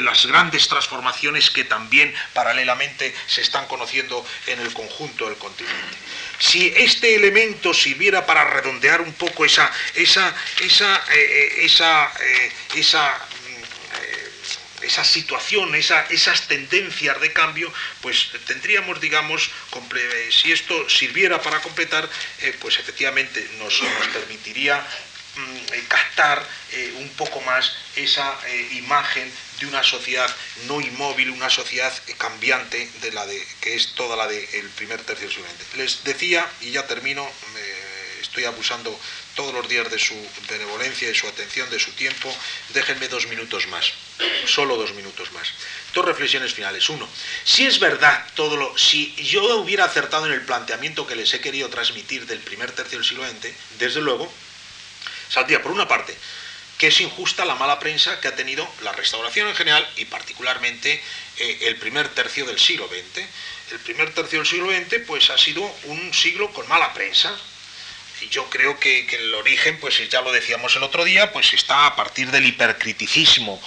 [0.00, 5.96] las grandes transformaciones que también paralelamente se están conociendo en el conjunto del continente.
[6.38, 13.18] Si este elemento sirviera para redondear un poco esa, esa, esa, eh, esa, eh, esa
[14.86, 19.50] esa situación, esas tendencias de cambio, pues tendríamos, digamos,
[20.30, 22.08] si esto sirviera para completar,
[22.40, 23.82] eh, pues efectivamente nos,
[24.12, 24.78] permitiría
[25.36, 28.38] mm, eh, captar eh, un poco más esa
[28.72, 29.30] imagen
[29.60, 30.34] de una sociedad
[30.66, 35.26] no inmóvil, una sociedad cambiante de la de que es toda la del primer tercio
[35.26, 35.76] del siglo XX.
[35.78, 37.30] Les decía, y ya termino,
[38.20, 38.98] estoy abusando
[39.36, 40.14] todos los días de su
[40.48, 42.34] benevolencia, de su atención, de su tiempo.
[42.70, 43.92] Déjenme dos minutos más,
[44.46, 45.52] solo dos minutos más.
[45.94, 46.88] Dos reflexiones finales.
[46.88, 47.08] Uno,
[47.44, 51.40] si es verdad todo lo, si yo hubiera acertado en el planteamiento que les he
[51.40, 54.32] querido transmitir del primer tercio del siglo XX, desde luego,
[55.28, 56.16] saldría por una parte
[56.78, 61.02] que es injusta la mala prensa que ha tenido la restauración en general y particularmente
[61.38, 63.24] eh, el primer tercio del siglo XX.
[63.72, 67.34] El primer tercio del siglo XX pues ha sido un siglo con mala prensa,
[68.20, 71.86] y yo creo que, el origen, pues ya lo decíamos el otro día, pues está
[71.86, 73.60] a partir del hipercriticismo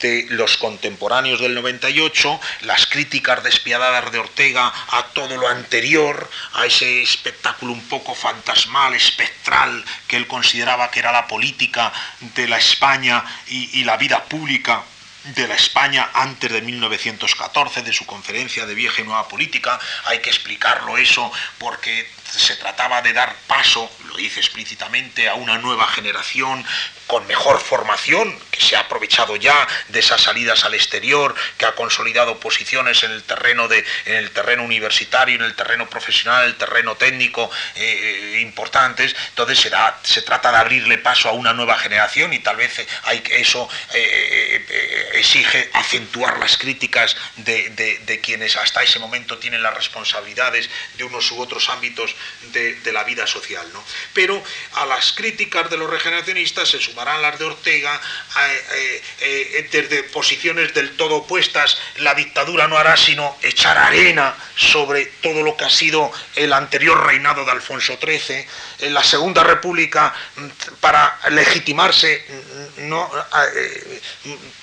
[0.00, 6.66] de los contemporáneos del 98, las críticas despiadadas de Ortega a todo lo anterior, a
[6.66, 11.92] ese espectáculo un poco fantasmal, espectral, que él consideraba que era la política
[12.34, 14.82] de la España y, la vida pública
[15.24, 19.78] de la España antes de 1914, de su conferencia de vieja y nueva política.
[20.04, 25.58] Hay que explicarlo eso porque se trataba de dar paso, lo dice explícitamente, a una
[25.58, 26.64] nueva generación
[27.06, 31.74] con mejor formación, que se ha aprovechado ya de esas salidas al exterior, que ha
[31.74, 36.50] consolidado posiciones en el terreno, de, en el terreno universitario, en el terreno profesional, en
[36.50, 39.14] el terreno técnico eh, importantes.
[39.28, 39.70] Entonces se,
[40.02, 44.66] se trata de abrirle paso a una nueva generación y tal vez hay, eso eh,
[44.68, 51.30] eh, exige acentuar las críticas de, quienes hasta ese momento tienen las responsabilidades de unos
[51.30, 52.15] u otros ámbitos
[52.52, 53.66] de, la vida social.
[53.72, 53.82] ¿no?
[54.12, 54.42] Pero
[54.74, 58.00] a las críticas de los regeneracionistas se sumarán las de Ortega,
[58.40, 65.06] eh, eh, desde posiciones del todo opuestas, la dictadura no hará sino echar arena sobre
[65.22, 68.46] todo lo que ha sido el anterior reinado de Alfonso XIII,
[68.80, 70.48] en la Segunda República, mm,
[70.80, 73.10] para legitimarse, mm, no,
[73.54, 74.00] eh,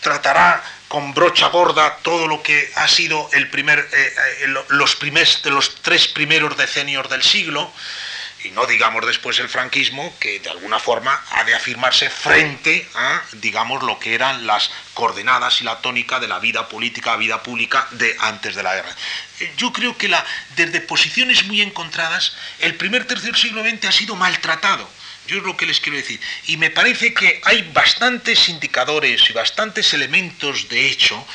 [0.01, 3.89] tratará con brocha gorda todo lo que ha sido el primer,
[4.67, 4.99] los,
[5.41, 7.73] de los tres primeros decenios del siglo,
[8.43, 13.23] y no digamos después el franquismo, que de alguna forma ha de afirmarse frente a,
[13.31, 17.87] digamos, lo que eran las coordenadas y la tónica de la vida política, vida pública
[17.89, 18.95] de antes de la guerra.
[19.39, 20.23] Eh, yo creo que la,
[20.55, 24.87] desde posiciones muy encontradas, el primer tercio del siglo XX ha sido maltratado.
[25.27, 26.19] Yo es lo que les quiero decir.
[26.47, 31.25] Y me parece que hay bastantes indicadores y bastantes elementos de hecho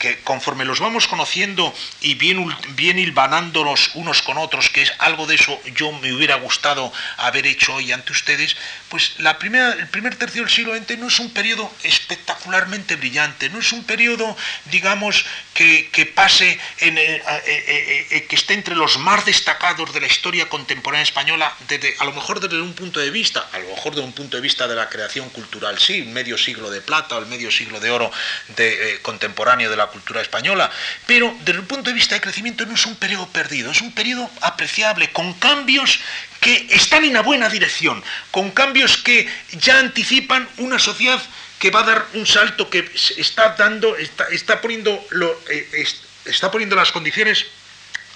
[0.00, 5.26] que conforme los vamos conociendo y bien, bien hilvanándolos unos con otros, que es algo
[5.26, 8.56] de eso yo me hubiera gustado haber hecho hoy ante ustedes,
[8.90, 13.48] pues la primera, el primer tercio del siglo XX no es un periodo espectacularmente brillante,
[13.48, 15.24] no es un periodo, digamos,
[15.54, 20.48] que, pase, en, eh, eh, eh, que esté entre los más destacados de la historia
[20.48, 24.06] contemporánea española, desde, a lo mejor desde un punto de vista, a lo mejor desde
[24.06, 27.26] un punto de vista de la creación cultural, sí, medio siglo de plata o el
[27.26, 28.10] medio siglo de oro
[28.56, 30.68] de, contemporáneo de la cultura española,
[31.06, 33.92] pero desde el punto de vista de crecimiento no es un periodo perdido, es un
[33.92, 36.00] periodo apreciable, con cambios
[36.40, 41.22] que están en una buena dirección, con cambios que ya anticipan una sociedad
[41.58, 45.86] que va a dar un salto, que está dando, está, poniendo, lo, eh,
[46.24, 47.46] está poniendo las condiciones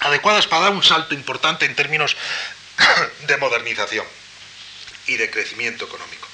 [0.01, 2.17] adecuadas para dar un salto importante en términos
[3.27, 4.07] de modernización
[5.07, 6.27] y de crecimiento económico.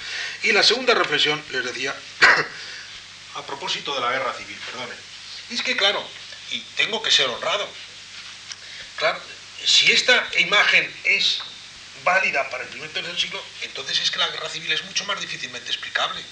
[0.45, 1.95] Y la segunda reflexión, les decía,
[3.34, 5.11] a propósito de la guerra civil, perdone
[5.51, 6.07] es que, claro,
[6.53, 7.68] y tengo que ser honrado,
[8.97, 9.20] claro,
[9.64, 11.43] si esta imagen es
[12.05, 15.20] válida para el primer tercer siglo, entonces es que la guerra civil es mucho más
[15.20, 16.22] difícilmente explicable.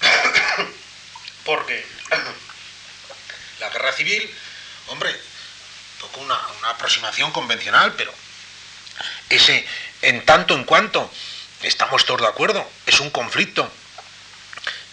[1.44, 1.84] Porque
[3.60, 4.30] la guerra civil,
[4.88, 5.14] hombre,
[6.00, 8.12] tocó una, una, aproximación convencional, pero
[9.28, 9.66] ese,
[10.02, 11.10] en tanto en cuanto,
[11.62, 13.70] estamos todos de acuerdo, es un conflicto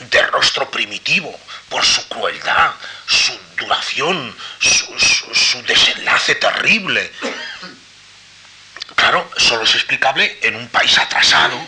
[0.09, 1.39] de rostro primitivo,
[1.69, 2.73] por su crueldad,
[3.07, 7.11] su duración, su, desenlace terrible.
[9.11, 11.59] Claro, solo es explicable en un país atrasado,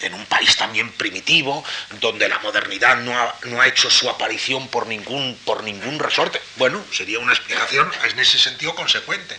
[0.00, 4.68] en un país también primitivo, donde la modernidad no ha, no ha, hecho su aparición
[4.68, 6.42] por ningún, por ningún resorte.
[6.56, 9.34] Bueno, sería una explicación en ese sentido consecuente.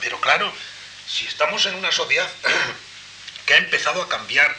[0.00, 0.52] Pero claro,
[1.06, 2.28] si estamos en una sociedad
[3.46, 4.52] que ha empezado a cambiar,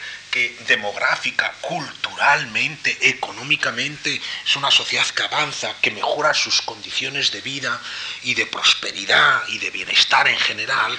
[0.66, 7.80] demográfica, culturalmente, económicamente, es una sociedad que avanza, que mejora sus condiciones de vida
[8.22, 10.96] y de prosperidad y de bienestar en general,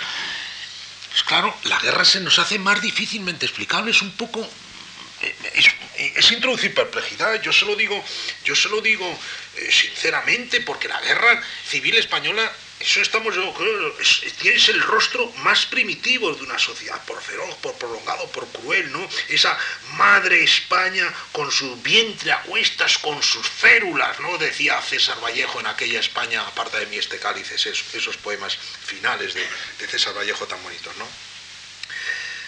[1.11, 4.47] pues claro, la guerra se nos hace más difícilmente explicable, es un poco
[5.21, 7.41] es, introducir perplejidad.
[7.41, 8.03] Yo se lo digo,
[8.43, 9.07] yo se lo digo
[9.55, 15.65] eh, sinceramente, porque la guerra civil española, eso estamos, yo creo, es, el rostro más
[15.65, 19.09] primitivo de una sociedad, por feroz, por prolongado, por cruel, ¿no?
[19.29, 19.57] Esa
[19.93, 24.37] madre España con su vientre a cuestas, con sus férulas, ¿no?
[24.37, 28.55] Decía César Vallejo en aquella España, aparte de mí este cáliz, esos, poemas
[28.85, 29.47] finales de,
[29.79, 31.07] de César Vallejo tan bonitos, ¿no?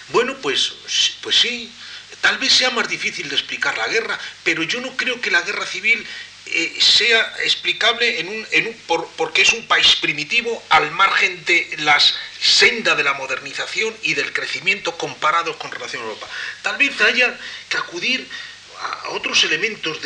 [0.09, 0.73] Bueno, pues,
[1.21, 1.73] pues sí,
[2.21, 5.41] Tal vez sea más difícil de explicar la guerra, pero yo no creo que la
[5.41, 6.05] guerra civil
[6.51, 8.27] eh, sea explicable en
[8.67, 8.75] un,
[9.15, 14.33] porque es un país primitivo al margen de las senda de la modernización y del
[14.33, 16.27] crecimiento comparados con relación a Europa.
[16.63, 18.27] Tal vez haya que acudir
[18.81, 19.99] a otros elementos,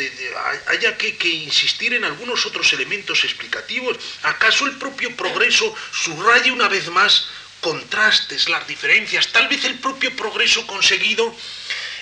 [0.66, 3.96] haya que, insistir en algunos otros elementos explicativos.
[4.24, 7.26] ¿Acaso el propio progreso subraya una vez más
[7.60, 9.28] contrastes, las diferencias?
[9.28, 11.34] Tal vez el propio progreso conseguido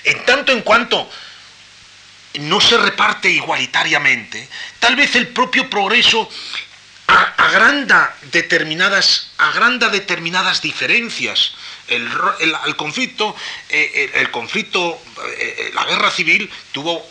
[0.03, 1.09] en tanto en cuanto
[2.39, 4.47] no se reparte igualitariamente,
[4.79, 6.29] tal vez el propio progreso
[7.07, 11.53] agranda determinadas, agranda determinadas diferencias.
[11.87, 13.35] El, conflicto,
[13.69, 14.99] eh, el, conflicto,
[15.37, 17.05] eh, eh, la guerra civil tuvo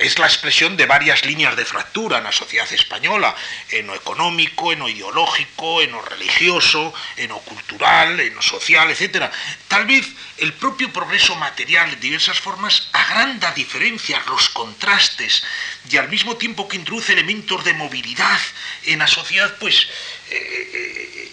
[0.00, 3.34] es la expresión de varias líneas de fractura en la sociedad española,
[3.70, 8.90] en lo económico, en lo ideológico, en lo religioso, en lo cultural, en lo social,
[8.90, 9.30] etc.
[9.68, 10.06] Tal vez
[10.38, 15.44] el propio progreso material de diversas formas agranda diferencias, los contrastes,
[15.90, 18.40] y al mismo tiempo que introduce elementos de movilidad
[18.84, 19.86] en la sociedad, pues
[20.30, 21.32] eh, eh,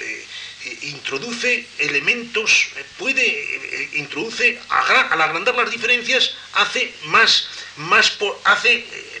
[0.00, 0.26] eh,
[0.82, 2.68] introduce elementos,
[2.98, 9.20] puede, eh, introduce, al agrandar las diferencias, hace más, más, hace eh,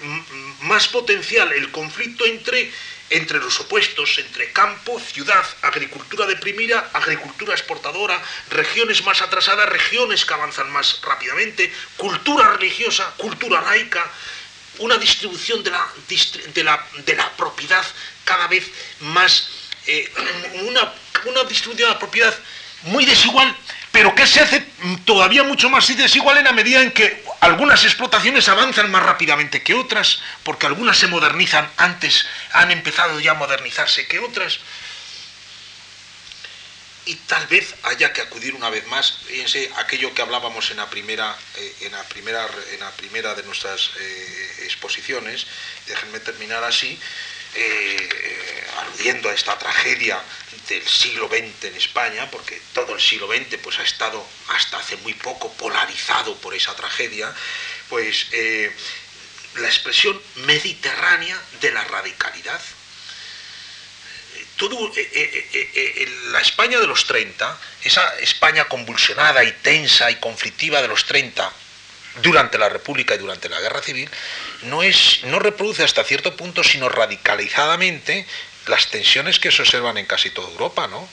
[0.62, 2.70] más potencial el conflicto entre,
[3.10, 10.34] entre los opuestos, entre campo, ciudad, agricultura deprimida, agricultura exportadora, regiones más atrasadas, regiones que
[10.34, 14.10] avanzan más rápidamente, cultura religiosa, cultura laica,
[14.78, 15.86] una distribución de la,
[16.54, 17.84] de la, de la propiedad
[18.24, 18.66] cada vez
[19.00, 20.10] más eh,
[20.68, 20.92] una,
[21.26, 22.34] una distribución de la propiedad
[22.84, 23.56] muy desigual,
[23.92, 24.64] pero que se hace
[25.04, 29.74] todavía mucho más desigual en la medida en que algunas explotaciones avanzan más rápidamente que
[29.74, 34.60] otras, porque algunas se modernizan antes, han empezado ya a modernizarse que otras.
[37.04, 40.88] Y tal vez haya que acudir una vez más, fíjense, aquello que hablábamos en la
[40.88, 45.46] primera, eh, en la primera, en la primera de nuestras eh, exposiciones,
[45.88, 46.98] déjenme terminar así,
[47.54, 50.20] eh, aludiendo a esta tragedia
[50.68, 54.96] del siglo XX en España, porque todo el siglo XX pues, ha estado hasta hace
[54.98, 57.32] muy poco polarizado por esa tragedia,
[57.88, 58.74] pues eh,
[59.56, 62.60] la expresión mediterránea de la radicalidad.
[64.56, 70.88] Todo, eh, la España de los 30, esa España convulsionada y tensa y conflictiva de
[70.88, 71.52] los 30,
[72.20, 74.08] durante la República y durante la Guerra Civil,
[74.62, 78.26] no, es, no reproduce hasta cierto punto, sino radicalizadamente,
[78.66, 81.08] las tensiones que se observan en casi toda Europa, ¿no?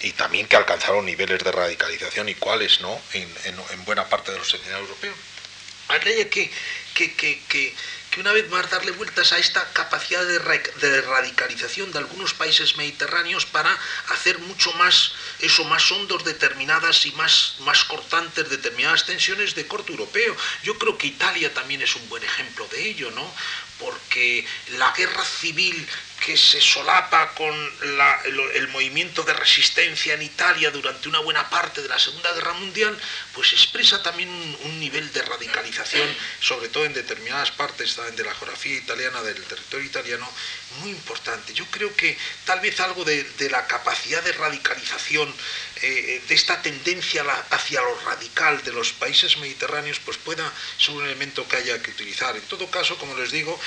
[0.00, 3.00] Y también que alcanzaron niveles de radicalización iguales, ¿no?
[3.12, 5.16] En, en, buena parte de los escenarios europeos.
[5.88, 6.50] Habría que,
[6.94, 7.74] que, que, que,
[8.18, 13.46] una vez más darle vueltas a esta capacidad de, de, radicalización de algunos países mediterráneos
[13.46, 13.76] para
[14.10, 19.92] hacer mucho más, eso, más hondos determinadas y más, más cortantes determinadas tensiones de corte
[19.92, 20.36] europeo.
[20.62, 23.32] Yo creo que Italia también es un buen ejemplo de ello, ¿no?
[23.78, 24.46] Porque
[24.78, 25.86] la guerra civil
[26.24, 27.54] que se solapa con
[28.54, 32.98] el, movimiento de resistencia en Italia durante una buena parte de la Segunda Guerra Mundial,
[33.34, 36.08] pues expresa también un, nivel de radicalización,
[36.40, 40.28] sobre todo en determinadas partes de la geografía italiana, del territorio italiano,
[40.80, 41.52] muy importante.
[41.52, 45.32] Yo creo que tal vez algo de, la capacidad de radicalización,
[45.82, 51.04] eh, de esta tendencia hacia lo radical de los países mediterráneos, pues pueda ser un
[51.04, 52.34] elemento que haya que utilizar.
[52.34, 53.58] En todo caso, como les digo,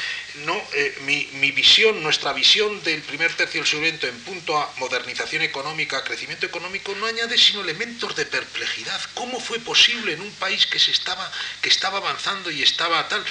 [0.45, 4.57] no, eh, mi, mi visión, nuestra visión, visión del primer tercio del siglo en punto
[4.57, 9.01] a modernización económica, crecimiento económico, no añade sino elementos de perplejidad.
[9.15, 11.29] ¿Cómo fue posible en un país que, se estaba,
[11.61, 13.21] que estaba avanzando y estaba tal?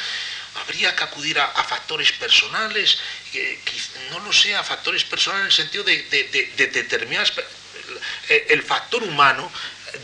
[0.56, 2.98] Habría que acudir a, factores personales,
[4.10, 7.32] no lo sé, a factores personales en el sentido de, de, de, determinadas...
[8.28, 9.50] El factor humano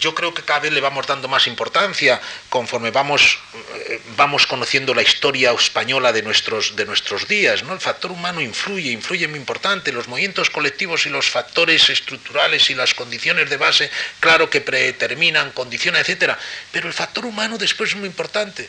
[0.00, 3.38] yo creo que cada vez le vamos dando más importancia conforme vamos,
[3.74, 7.62] eh, vamos conociendo la historia española de nuestros, de nuestros días.
[7.62, 7.72] ¿no?
[7.72, 9.92] El factor humano influye, influye muy importante.
[9.92, 13.90] Los movimientos colectivos y los factores estructurales y las condiciones de base,
[14.20, 16.38] claro que predeterminan, condiciones, etcétera.
[16.70, 18.68] Pero el factor humano después es muy importante.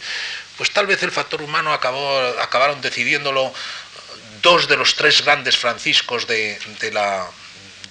[0.58, 3.54] Pues tal vez el factor humano acabó, acabaron decidiéndolo
[4.42, 7.28] dos de los tres grandes franciscos de, de la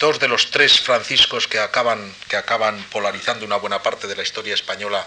[0.03, 4.24] dos de los tres franciscos que acaban, que acaban polarizando una buena parte de la
[4.24, 5.07] historia española,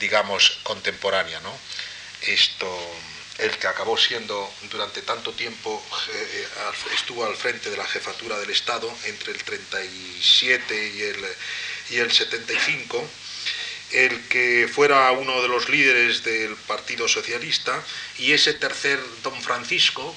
[0.00, 1.40] digamos, contemporánea.
[1.40, 1.58] ¿no?
[2.20, 2.68] Esto,
[3.38, 5.82] el que acabó siendo durante tanto tiempo,
[6.12, 6.46] eh,
[6.94, 11.24] estuvo al frente de la jefatura del Estado entre el 37 y el,
[11.88, 13.08] y el 75,
[13.92, 17.82] el que fuera uno de los líderes del Partido Socialista,
[18.18, 20.14] y ese tercer don Francisco,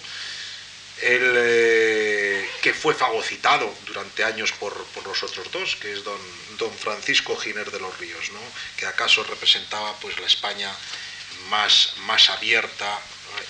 [1.02, 4.76] el eh, que fue fagocitado durante años por,
[5.06, 6.20] los otros dos, que es don,
[6.58, 8.40] don Francisco Giner de los Ríos, ¿no?
[8.78, 10.72] que acaso representaba pues, la España
[11.50, 13.00] más, más abierta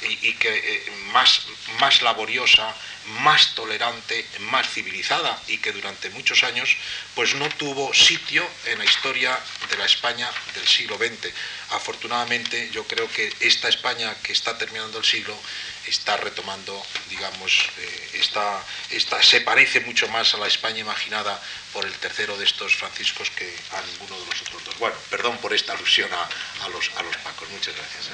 [0.02, 1.41] eh, y, que eh, más,
[1.80, 2.73] más laboriosa,
[3.22, 6.78] más tolerante, más civilizada y que durante muchos años
[7.15, 9.38] pues no tuvo sitio en la historia
[9.69, 11.34] de la España del siglo XX.
[11.72, 15.36] Afortunadamente yo creo que esta España que está terminando el siglo
[15.88, 18.64] está retomando, digamos, eh, esta,
[19.24, 21.41] se parece mucho más a la España imaginada
[21.74, 24.78] por el tercero de estos franciscos que a ninguno de los otros dos.
[24.80, 26.30] Bueno, perdón por esta alusión a,
[26.66, 27.49] a los, a los pacos.
[27.49, 28.08] Muchas gracias.
[28.08, 28.12] Eh.